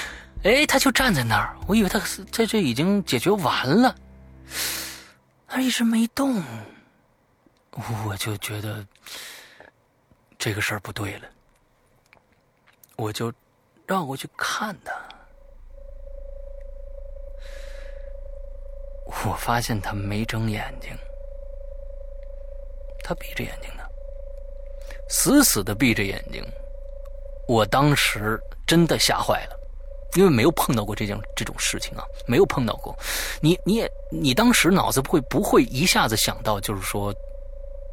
[0.44, 2.00] 哎，他就站在那儿，我以为他
[2.30, 3.92] 这这已经解决完了，
[5.48, 6.40] 他一直没动，
[8.06, 8.86] 我就觉得
[10.38, 11.28] 这个事儿不对了，
[12.94, 13.32] 我就
[13.88, 14.92] 绕过去看他，
[19.06, 20.96] 我发现他没睁眼睛，
[23.02, 23.70] 他闭着眼睛。
[25.08, 26.44] 死死的闭着眼睛，
[27.46, 29.56] 我当时真的吓坏了，
[30.14, 32.96] 因为没有碰到过这件这种事情啊，没有碰到过。
[33.40, 37.14] 你你也你当时脑子不会不会一下子想到，就是说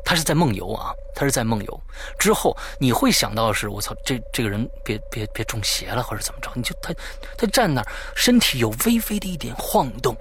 [0.04, 1.82] 他是在梦游啊，他是在梦游。
[2.18, 6.52] 之后你会想到是，我操，这这个人别别别中邪了或者怎么着？
[6.56, 6.94] 你就他
[7.38, 10.16] 他站那儿，身体有微微的一点晃动。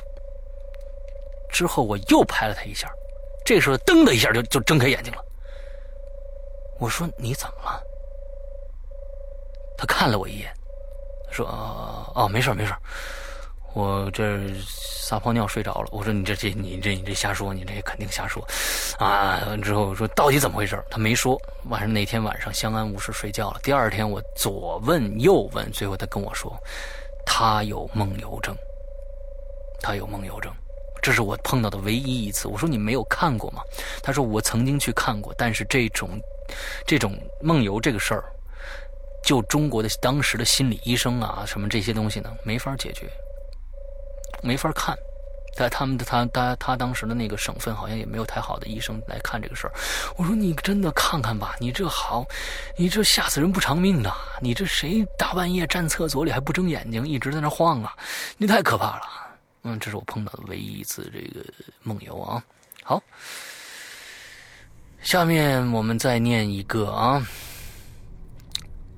[1.50, 2.90] 之后我又拍了他一下，
[3.44, 5.24] 这时候噔的一下就就睁开眼睛了。
[6.78, 7.82] 我说你怎么了？
[9.78, 10.52] 他看了我一眼，
[11.30, 11.44] 说
[12.14, 12.72] ：“哦，没事没事，
[13.74, 18.46] 我这撒泡尿睡着了。”我说：“你这这你这你这瞎说，你这肯定瞎说
[18.98, 21.36] 啊！”之后我说：“到底怎么回事？”他没说。
[21.64, 23.60] 晚上那天晚上相安无事睡觉了。
[23.64, 26.56] 第二天我左问右问，最后他跟我说
[27.26, 28.56] ：“他有梦游症，
[29.80, 30.52] 他有梦游症。”
[31.02, 32.46] 这是我碰到的唯一一次。
[32.46, 33.62] 我说：“你没有看过吗？”
[34.00, 36.08] 他说：“我曾经去看过，但是这种。”
[36.86, 38.24] 这种梦游这个事儿，
[39.22, 43.08] 就中国的当时的心理医生啊，什么这些东西呢，没法解决，
[44.42, 44.96] 没法看，
[45.54, 49.72] 在他们的他他他当时的那个省份，好像也没有太好的医生来看这个事儿。
[50.16, 52.26] 我说你真的看看吧，你这好，
[52.76, 57.96] 你这吓死人不偿命的，你这谁大半夜站厕所里还不睁眼睛，一直在那晃啊，
[58.36, 59.02] 你太可怕了。
[59.62, 61.46] 嗯，这是我碰到的唯一一次这个
[61.82, 62.42] 梦游啊。
[62.82, 63.00] 好。
[65.02, 67.20] 下面我们再念一个啊，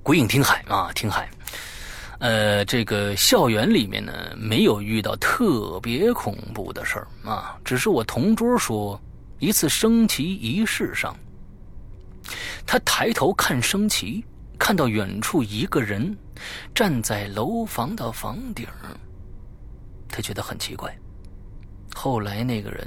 [0.02, 1.26] 鬼影听海啊，听海。
[2.18, 9.00] 呃，这个校园里面呢，没有遇到特别恐怖的事儿啊，只是我同桌说，
[9.38, 11.16] 一次升旗仪式上，
[12.66, 14.22] 他抬头看升旗，
[14.58, 16.14] 看到远处一个人
[16.74, 18.66] 站在楼房的房顶，
[20.08, 20.94] 他觉得很奇怪。
[21.94, 22.86] 后来那个人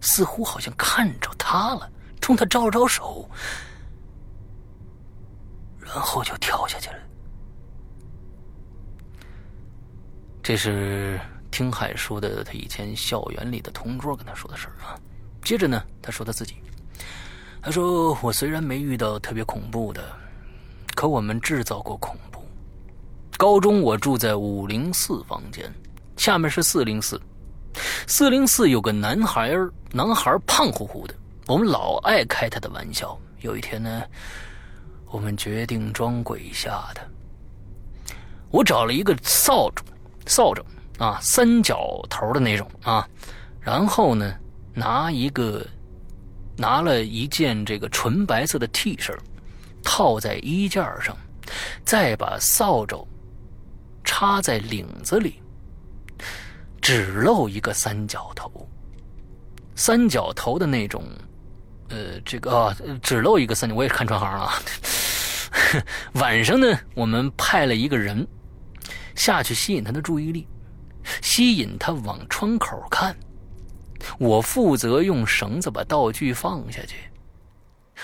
[0.00, 1.90] 似乎好像看着他了。
[2.24, 3.28] 冲他招了招手，
[5.78, 6.96] 然后就跳下去了。
[10.42, 11.20] 这是
[11.50, 14.98] 听海说的，他以前校园里的同桌跟他说的事儿啊。
[15.42, 16.54] 接着呢，他说他自己，
[17.60, 20.02] 他说：“我虽然没遇到特别恐怖的，
[20.94, 22.42] 可我们制造过恐怖。
[23.36, 25.70] 高中我住在五零四房间，
[26.16, 27.20] 下面是四零四。
[28.06, 31.14] 四零四有个男孩儿，男孩胖乎乎的。”
[31.46, 33.18] 我们老爱开他的玩笑。
[33.40, 34.02] 有一天呢，
[35.10, 37.02] 我们决定装鬼吓他。
[38.50, 39.82] 我找了一个扫帚，
[40.24, 40.64] 扫帚
[40.98, 43.06] 啊，三角头的那种啊，
[43.60, 44.34] 然后呢，
[44.72, 45.66] 拿一个，
[46.56, 49.14] 拿了一件这个纯白色的 T 恤，
[49.82, 51.14] 套在衣架上，
[51.84, 53.06] 再把扫帚
[54.04, 55.42] 插在领子里，
[56.80, 58.66] 只露一个三角头，
[59.74, 61.04] 三角头的那种。
[61.94, 64.50] 呃，这个啊，只露一个三角，我也看穿行了。
[66.14, 68.26] 晚上呢，我们派了一个人
[69.14, 70.48] 下去吸引他的注意力，
[71.22, 73.16] 吸引他往窗口看。
[74.18, 76.96] 我负责用绳子把道具放下去。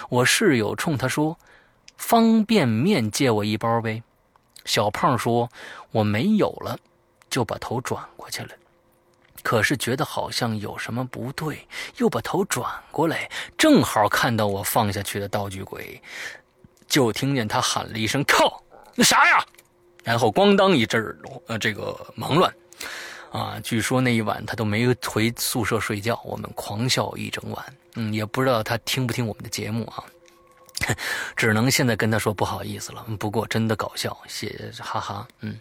[0.08, 1.36] 我室友冲他说
[1.98, 4.00] ：“方便面借我一包呗。”
[4.64, 5.50] 小胖说
[5.90, 6.78] ：“我没有了。”
[7.28, 8.50] 就把头转过去了。
[9.42, 11.66] 可是觉得好像有什么不对，
[11.96, 16.00] 又把头转过来，正好看到我放下去的道具鬼，
[16.86, 18.62] 就听见他喊了一声“靠”，
[18.94, 19.44] 那啥呀？
[20.04, 21.02] 然后咣当一阵，
[21.46, 22.54] 呃，这个忙乱，
[23.32, 27.76] 啊，据说那一晚他都没回宿舍睡觉，我们狂笑一整晚。
[27.96, 30.04] 嗯，也不知道他听不听我们的节目啊，
[31.36, 33.04] 只能现在跟他说不好意思了。
[33.18, 35.58] 不过真的搞笑，谢哈哈，嗯。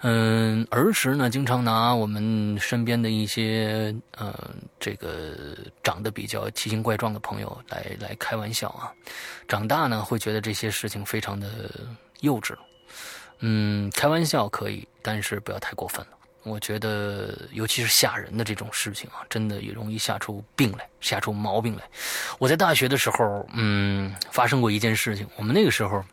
[0.00, 4.32] 嗯，儿时呢，经常拿我们身边的一些，嗯，
[4.78, 8.92] 这个长得比较奇形怪状的朋友来来开玩笑啊。
[9.48, 11.48] 长大呢，会觉得这些事情非常的
[12.20, 12.54] 幼稚。
[13.38, 16.08] 嗯，开玩笑可以，但是不要太过分了。
[16.42, 21.82] 我觉得，尤其是吓人的这种事情啊，真的也容易吓出病来，吓出毛病来。
[22.38, 25.26] 我在大学的时候，嗯，发生过一件事情。
[25.36, 26.04] 我们那个时候。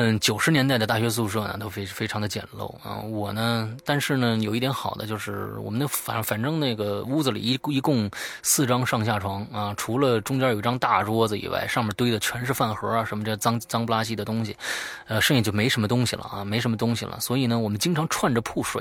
[0.00, 3.00] 嗯，九十年代的大学宿舍呢，都非非常的简陋啊。
[3.00, 8.08] 我呢，但是呢，有一点好的就是我们那反反正那个屋子里一一共
[8.40, 14.56] 四张上下床啊，除了中间有一张大桌子以外，上面堆的全是饭盒啊什么这脏脏不拉几的东西，
[15.08, 17.18] 呃，剩下就没什么东西了啊，没什么东西了。
[17.18, 18.80] 所以呢，我们经常串着铺睡。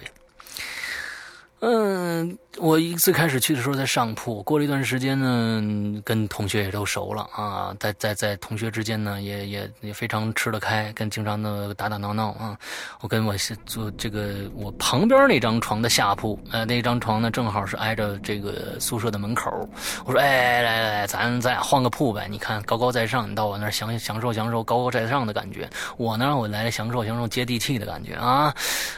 [1.60, 12.56] 嗯，我一最开始去的时候在上铺，过了一段时间呢，跟同学也都熟了啊，在在在同学之间呢，也也也非常吃得开，跟经常的打打闹闹啊。
[13.02, 13.36] 我跟我
[13.66, 19.68] 坐这个我旁边那张床的下铺，呃，那张床呢正好是挨着这个宿舍的门口。
[20.06, 22.28] 我说，哎，来来来，咱咱俩换个铺呗。
[22.30, 28.54] 你看高高在上，你到我那儿享享受享受高高在上的感觉，我呢我来享受享受接地气的感觉啊。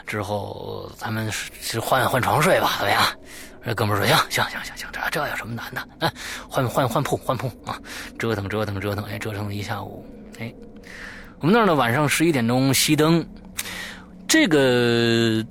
[0.06, 2.49] 之后咱们是换换床睡。
[2.50, 3.04] 睡吧，怎么样？
[3.64, 5.88] 这哥们说：“行行行行行，这这有什么难的？
[6.00, 6.12] 哎，
[6.50, 7.78] 换换换铺换铺啊！
[8.18, 10.04] 折腾折腾折腾，哎，折腾了一下午。
[10.40, 10.52] 哎，
[11.42, 13.24] 我们那儿呢，晚上十一点钟熄灯。
[14.28, 15.46] 这个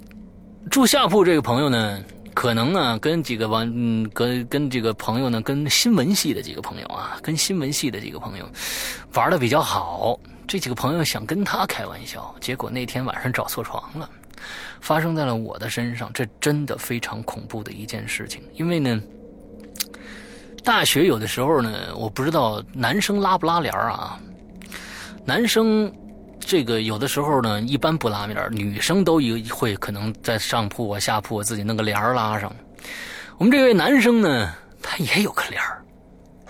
[0.73, 2.03] 住下铺这个朋友呢，
[2.35, 3.73] 可能呢跟几个玩，
[4.11, 8.49] 跟跟这个朋友呢，跟新闻系的几个朋友啊，跟新闻系的几个朋友
[9.15, 10.19] 玩的比较好。
[10.49, 14.11] 这几个朋友想跟他开玩笑，结果那天晚上找错床了。”
[14.81, 18.43] 发生在了我的身上，这真的非常恐怖的一件事情。
[18.55, 19.01] 因为呢，
[20.65, 24.19] 大学有的时候呢，我不知道男生拉不拉帘啊。
[25.25, 25.93] 男生
[26.41, 32.51] 这个有的时候呢，一般不拉帘儿女生都有会可能在上铺啊、下铺自己弄个帘儿拉上。
[33.37, 35.83] 我们这位男生呢，他也有个帘儿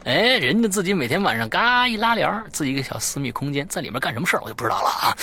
[0.08, 5.14] 哎，人家自己每天晚上嘎一拉帘自己一个小私密空间，在里面干什么事我就不知道了啊。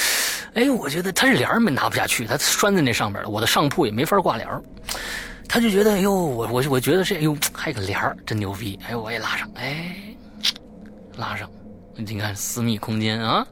[0.53, 4.61] 哎，我觉得他这帘儿没拿不下去，他拴在那上面了我的上铺也没法挂帘儿，
[5.49, 9.95] 他就觉得，哎呦，我我我觉得这，哎呦，还有个帘儿真牛逼，哎，我也拉上，哎，
[11.17, 11.49] 拉上，
[11.95, 13.43] 你看私密空间啊，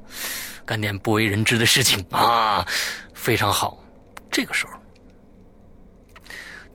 [0.63, 2.63] 干点不为人知的事情啊，
[3.15, 3.83] 非常好。
[4.29, 4.73] 这个时候，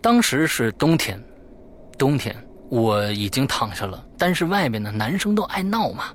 [0.00, 1.22] 当时是冬天，
[1.96, 2.34] 冬天
[2.68, 6.06] 我已经躺下了，但是外面呢，男生都爱闹嘛，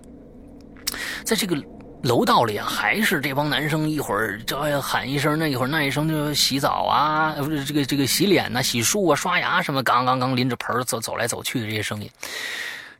[1.23, 1.55] 在这个。
[2.03, 12.11] 楼道里啊，还是这帮男生，一会儿这喊一声，那一会儿那一声就洗澡啊，不是这个这个洗脸呐、洗漱啊、刷牙什么，刚刚刚拎着盆走走来走去的这些声音。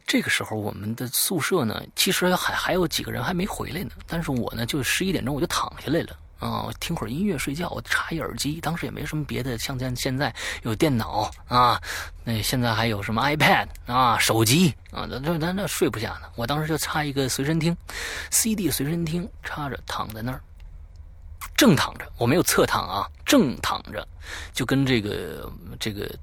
[0.08, 6.16] 这个时候，我们的宿舍呢，其实还还有几个人还没回来呢，但是我呢，就十一点钟我就躺下来了。
[6.44, 8.60] 啊，我听会儿音乐睡觉，我插一耳机。
[8.60, 10.34] 当时也没什么别的，像像现在
[10.64, 11.82] 有电脑啊，
[12.26, 16.30] 那现在还有什么 iPad 啊，手机啊，那那那睡不下呢。
[16.36, 17.76] 我当时就插一个随身听
[18.30, 20.42] ，CD 随身听插着，躺在那儿，
[21.56, 24.06] 正躺着，我没有侧躺啊，正躺着，
[24.52, 26.14] 就跟这个这个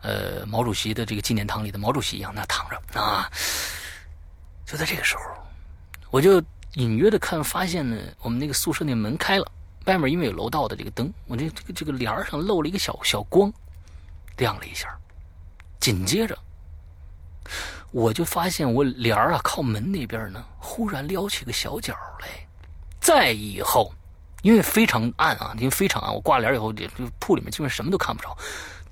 [0.00, 3.28] 呃毛主席的这个纪念堂里的毛主席一样，那躺着啊。
[4.64, 5.22] 就在这个时候，
[6.12, 6.40] 我就
[6.74, 9.52] 隐约的看发现呢，我们那个宿舍那门开了。
[9.86, 13.52] 外面因为有楼道的这个灯，我这这个这个帘上漏了一个小小光，
[14.36, 14.94] 亮了一下。
[15.78, 16.36] 紧接着，
[17.92, 22.26] 我就发现我帘啊靠门那边呢，忽然撩起个小角来。
[23.00, 23.94] 再以后，
[24.42, 26.88] 因为非常暗啊，因为非常暗，我挂帘以后，这
[27.20, 28.36] 铺里面基本什么都看不着。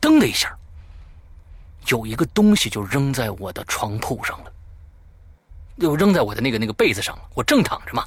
[0.01, 0.57] 噔的一下，
[1.89, 4.53] 有一个东西就扔在我的床铺上了，
[5.77, 7.23] 又扔在我的那个那个被子上了。
[7.35, 8.05] 我正躺着嘛，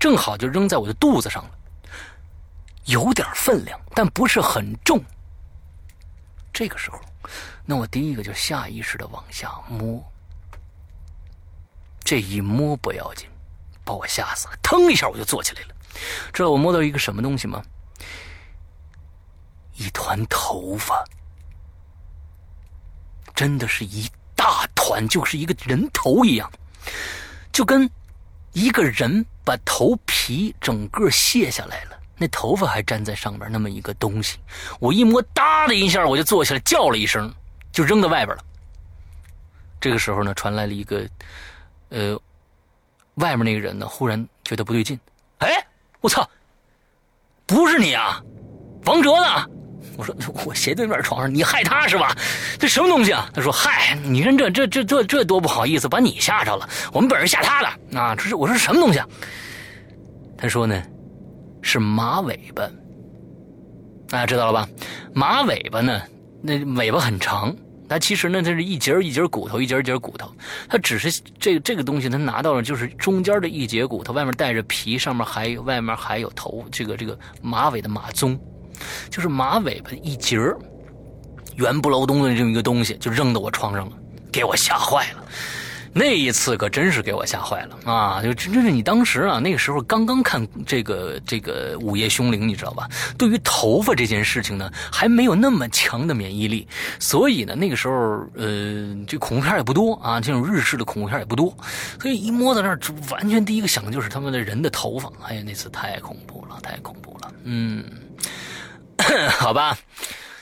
[0.00, 1.50] 正好就扔在我的肚子上了。
[2.88, 5.02] 有点分量，但不是很重。
[6.52, 6.98] 这个时候，
[7.64, 10.02] 那我第一个就下意识的往下摸。
[12.02, 13.28] 这一摸不要紧，
[13.84, 15.74] 把我吓死了，腾一下我就坐起来了。
[16.32, 17.62] 知道我摸到一个什么东西吗？
[19.74, 21.04] 一团头发，
[23.34, 26.50] 真的是一大团，就是一个人头一样，
[27.52, 27.88] 就跟
[28.52, 31.97] 一个人把头皮整个卸下来了。
[32.18, 34.38] 那头发还粘在上面，那么一个东西，
[34.80, 37.32] 我一摸，哒的一下，我就坐起来叫了一声，
[37.72, 38.44] 就扔到外边了。
[39.80, 41.08] 这个时候呢，传来了一个，
[41.90, 42.20] 呃，
[43.14, 44.98] 外面那个人呢，忽然觉得不对劲，
[45.38, 45.48] 哎，
[46.00, 46.28] 我操，
[47.46, 48.20] 不是你啊，
[48.84, 49.46] 王哲呢？
[49.96, 50.14] 我说
[50.44, 52.16] 我斜对面床上，你害他是吧？
[52.58, 53.28] 这什么东西啊？
[53.34, 56.68] 他说嗨，你看这这这这这多不好意思，把你吓着了。
[56.92, 58.98] 我们本是吓他的啊，这是我说什么东西？
[58.98, 59.08] 啊？
[60.36, 60.80] 他说呢，
[61.68, 62.66] 是马尾巴。
[64.08, 64.66] 大家知道了吧？
[65.12, 66.00] 马尾巴呢，
[66.40, 67.54] 那尾巴很长。
[67.90, 70.30] 它其实呢，它是一节一节骨头，一节一节骨头。
[70.66, 78.38] 它只是这这个东西，它拿到了就是中间的一节骨头，外面带着皮，上面还有外面还有头，这个这个马尾的马鬃，
[79.10, 80.38] 就是马尾巴一节
[81.56, 83.96] 圆不劳东的这么一个东西，就扔到我床上了，
[84.32, 85.24] 给我吓坏了。
[85.92, 88.22] 那一次可真是给我吓坏了啊！
[88.22, 92.88] 就真真是你当时啊，那个时候刚刚看这个这个《午夜凶铃》，你知道吧？
[93.16, 96.66] 对于头发这件事情呢，还没有那么强的免疫力，
[96.98, 97.94] 所以呢，那个时候
[98.36, 101.56] 呃，这恐怖片也不多啊，这种日式的恐怖片也不多，
[102.00, 102.78] 所以一摸到那儿，
[103.10, 105.10] 完全第一个想的就是他们的人的头发。
[105.26, 107.32] 哎呀，那次太恐怖了，太恐怖了。
[107.44, 107.84] 嗯，
[109.30, 109.76] 好吧。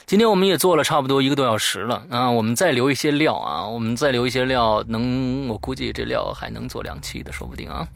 [0.06, 7.88] 今天我们也做了差不多一个多小时了啊，我们再留一些料啊，我们再留一些料，能我估计这料还能做两期的，说不定啊。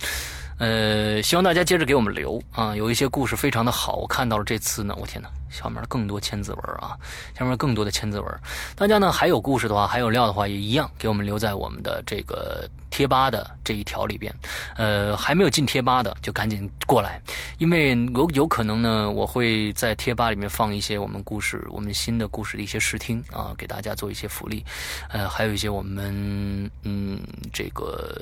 [0.61, 6.95] 呃，希望大家接着给我们留啊，有一些故事非常的好，我看到了这次呢，我天哪，下面更多千字文啊，
[7.35, 8.41] 下面更多的千字文，
[8.77, 14.31] 大家呢还有故事的话，还有料的话，也一样给我们留在我们的这个贴吧的这一条里边。
[14.77, 17.19] 呃，还没有进贴吧的就赶紧过来，
[17.57, 24.63] 因为有有可能呢，我会在贴吧里面放一些我们故事、我们新的故事的一些试听啊，给大家做一些福利。
[25.09, 27.19] 呃，还有一些我们嗯
[27.51, 28.15] 这个。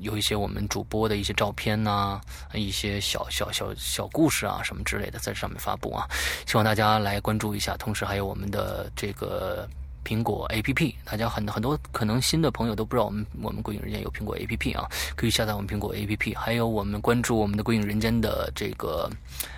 [0.00, 2.20] 有一些我们主播的一些照片呐，
[2.54, 6.06] 一些小小小小故事啊，什么之类的，在上面发布啊，
[6.46, 7.76] 希望大家来关注一下。
[7.76, 9.68] 同时还有我们的这个
[10.04, 16.36] 苹果 APP，大家很很多可能新的朋友都不知道我们我们鬼影人间有苹果 APP 啊，可以下载我们苹果 APP。
[16.38, 19.10] 还有我们关注我们的鬼影人间的这个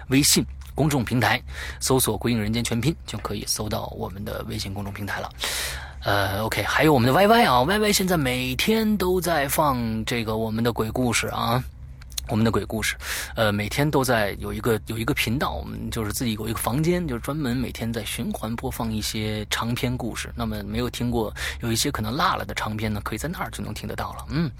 [0.08, 1.40] 微信公众平台，
[1.80, 5.30] 搜索“鬼影人间”全拼就可以搜到我们的微信公众平台了。
[6.04, 11.62] 呃，OK，还有我们的 YY 啊，YY 现在每天都在放这个我们的鬼故事啊，
[12.26, 12.96] 我们的鬼故事，
[13.36, 20.32] 呃，每天都在有一个有一个频道，我们就是自己有一个房间，就是专门每天在循环播放一些长篇故事。
[20.34, 24.26] 那么没有听过有一些可能落了的长篇呢，可以在那儿就能听得到了。
[24.30, 24.50] 嗯，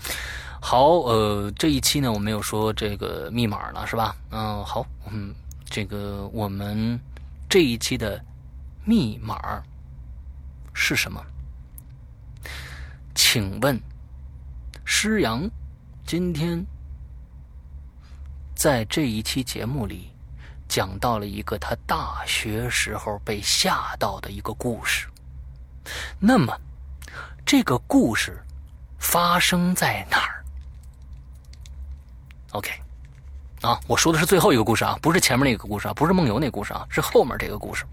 [0.61, 4.15] 好，呃，这一期呢我没有说这个密码了，是吧？
[4.31, 5.35] 嗯，好，嗯，
[5.69, 6.97] 这个我们
[7.49, 8.25] 这一期的
[8.85, 9.61] 密码
[10.73, 11.21] 是什么？
[13.15, 13.79] 请问，
[14.85, 15.49] 施阳
[16.05, 16.65] 今天
[18.55, 20.11] 在这一期节目里
[20.69, 25.07] 讲到了一个他大学时候被吓到的一个故事。
[26.19, 26.59] 那么，
[27.45, 28.43] 这个故事
[28.99, 30.45] 发生在哪儿
[32.53, 32.71] ？OK，
[33.61, 37.85] 啊，我说的是最后一个故事啊，不是前面那个故事啊，不是梦游那故事啊，是后面这个故事。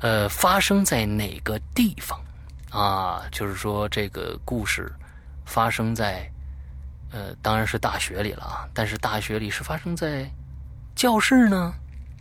[0.00, 2.20] 呃，发生在哪个地方？
[2.70, 4.92] 啊，就是说这个故事
[5.44, 6.30] 发生在，
[7.10, 8.68] 呃，当然是大学里了啊。
[8.74, 10.30] 但是大学里是发生在
[10.94, 11.72] 教室呢，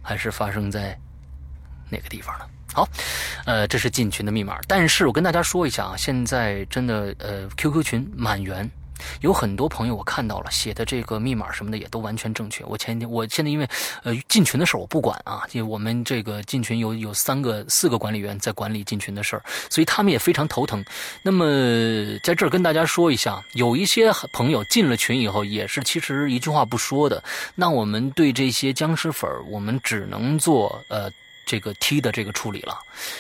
[0.02, 0.98] 还是发生在
[1.90, 2.46] 哪个地方呢？
[2.74, 2.88] 好，
[3.46, 4.60] 呃，这是进群的密码。
[4.68, 8.70] 但是我跟大家说一下啊，现在真的呃，QQ 群满员。
[9.22, 12.64] 有很多朋友我看到了写的这个密码什么的也都完全正确。
[12.66, 13.68] 我前天我现在因为
[14.04, 20.84] 呃进群的事儿我不管啊，因为我们这个进群有有三个四个管理员在管理进群的事儿，所以他们也非常头疼。
[21.24, 21.46] 那么
[22.24, 27.24] 在这儿跟大家说一下，有一些朋友进了群以后也是其实一句话不说的。
[27.56, 31.12] 那我们对这些僵尸粉儿，我们只能做呃。
[31.48, 32.78] 这个踢的这个处理了，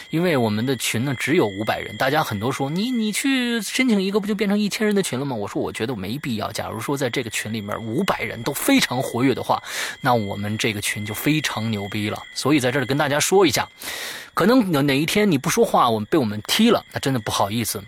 [0.09, 5.33] 因为我们的群呢只有五百人，大家很多说你你去申请一个不就变成一千人的群了吗？
[5.33, 6.51] 我说我觉得没必要。
[6.51, 9.63] 假如说在这个群里面五百人都非常活跃的话，
[10.01, 12.21] 那我们这个群就非常牛逼了。
[12.35, 13.67] 所以在这里跟大家说一下，
[14.33, 17.81] 可能哪哪一天你不说话，我们被我们踢了，那真的不好意思。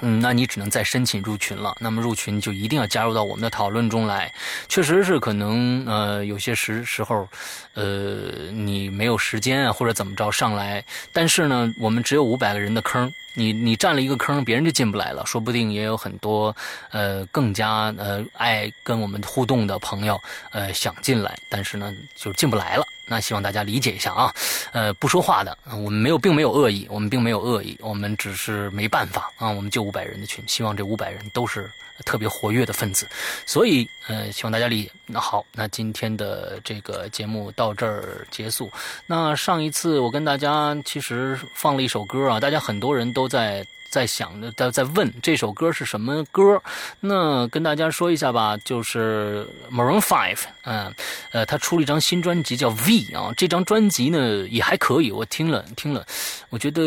[0.00, 1.74] 嗯，那你只能再申请入群了。
[1.80, 4.32] 那么入群就一定要加入到我们的讨论中来。
[4.68, 7.28] 确实是可能呃有些时时候，
[7.74, 15.24] 呃你没有时间啊或者怎么着上来，但是呢我们只有五百个人的坑，你你占了一个坑，别人就进不来了。
[15.26, 16.54] 说不定也有很多
[16.90, 22.84] 呃更加呃爱跟我们互动的朋友呃想进来，但是呢就进不来了。
[23.08, 24.34] 那希望大家理解一下啊，
[24.72, 31.70] 呃，不说话的，我们没有，并没有恶意，我们并没有恶意，我们只是没办法啊，我们就五百人的群，希望这五百人都是
[32.04, 33.06] 特别活跃的分子，
[33.46, 34.90] 所以，呃，希望大家理解。
[35.06, 38.70] 那好，那今天的这个节目到这儿结束。
[39.06, 43.66] 那上一次我跟大家其实放了一首歌啊，大家很多人都在。
[43.88, 46.60] 在想着，在在问这首歌是什么歌。
[47.00, 50.92] 那跟大家说一下吧，就是 Maroon Five，嗯，
[51.30, 56.04] 呃，他出了一张新专辑叫 V 啊，这张专辑呢也还可以，我听了听了，
[56.50, 56.82] 我觉得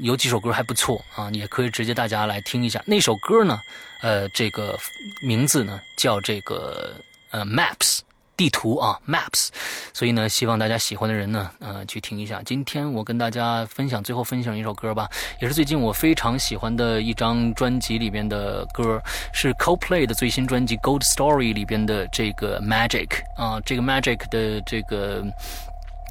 [0.00, 2.82] 有几首歌还不错啊，也可以直接大家来听一下。
[2.84, 3.62] 那首歌呢，
[4.06, 4.78] 呃，这个
[5.20, 6.94] 名字呢叫这个
[7.32, 7.98] 呃 Maps。
[8.36, 9.48] 地图啊，Maps，
[9.94, 12.42] 所以呢，希望大家喜欢的人呢，呃，去听一下。
[12.44, 15.08] 今天我跟大家分享，最后分享一首歌吧，
[15.40, 19.02] 也是最近我非常喜欢的一张专辑里边的歌，
[19.32, 23.08] 是 Coldplay 的最新专辑《Gold Story》里边的这个 Magic
[23.38, 25.24] 啊，这个 Magic 的这个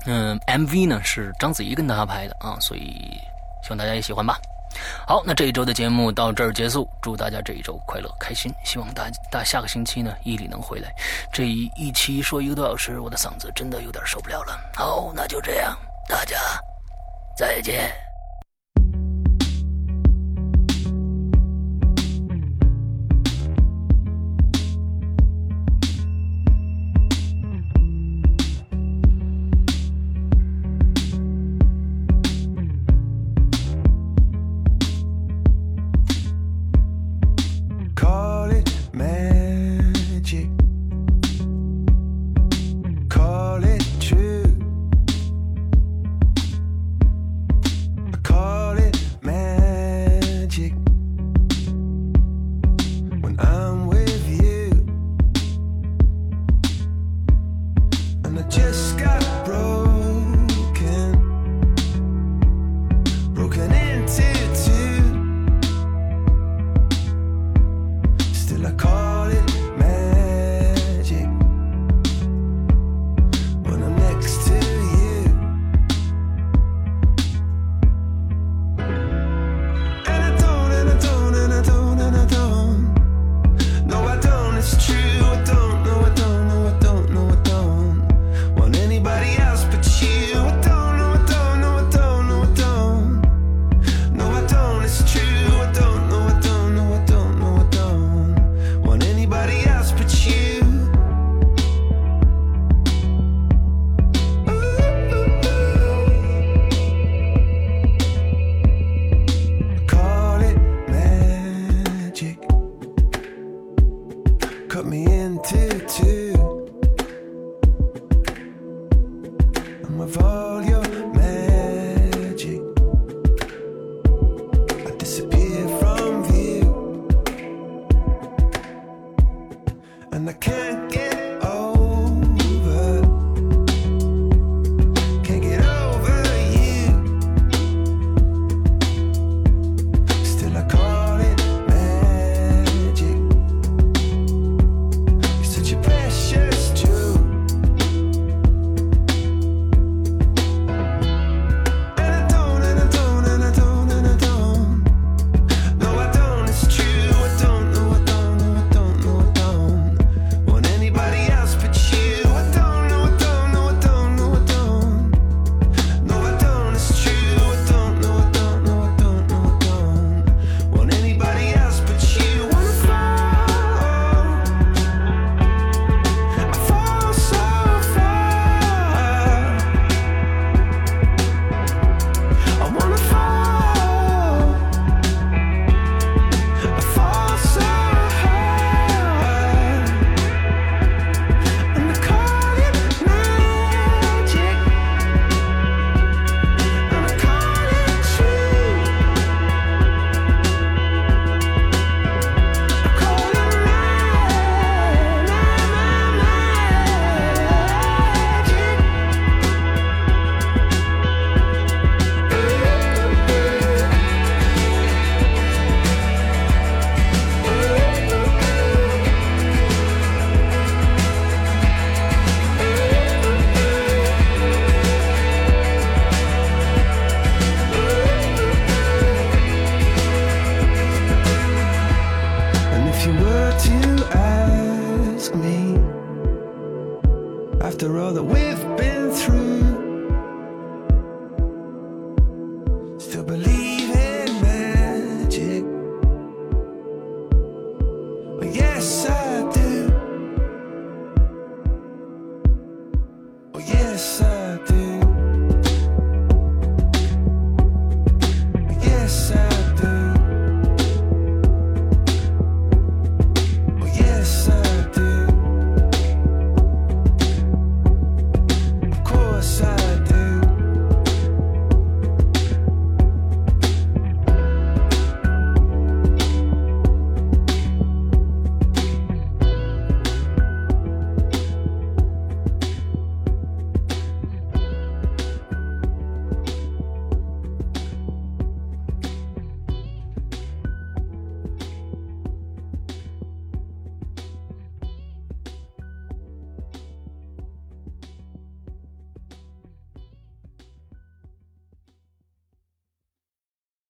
[0.08, 2.90] 嗯 MV 呢是章子怡跟他拍的啊，所以
[3.62, 4.40] 希望大家也喜欢吧。
[5.08, 6.88] 好，那这一周的节目到这儿结束。
[7.02, 8.54] 祝大家这一周快乐开心。
[8.64, 10.94] 希望大大下个星期呢，伊里能回来。
[11.32, 14.60] 这一一期说一个多小时，我的嗓子真的有点受不了了。
[14.74, 15.78] 好，那就这样，
[16.08, 16.38] 大家
[17.36, 18.05] 再见。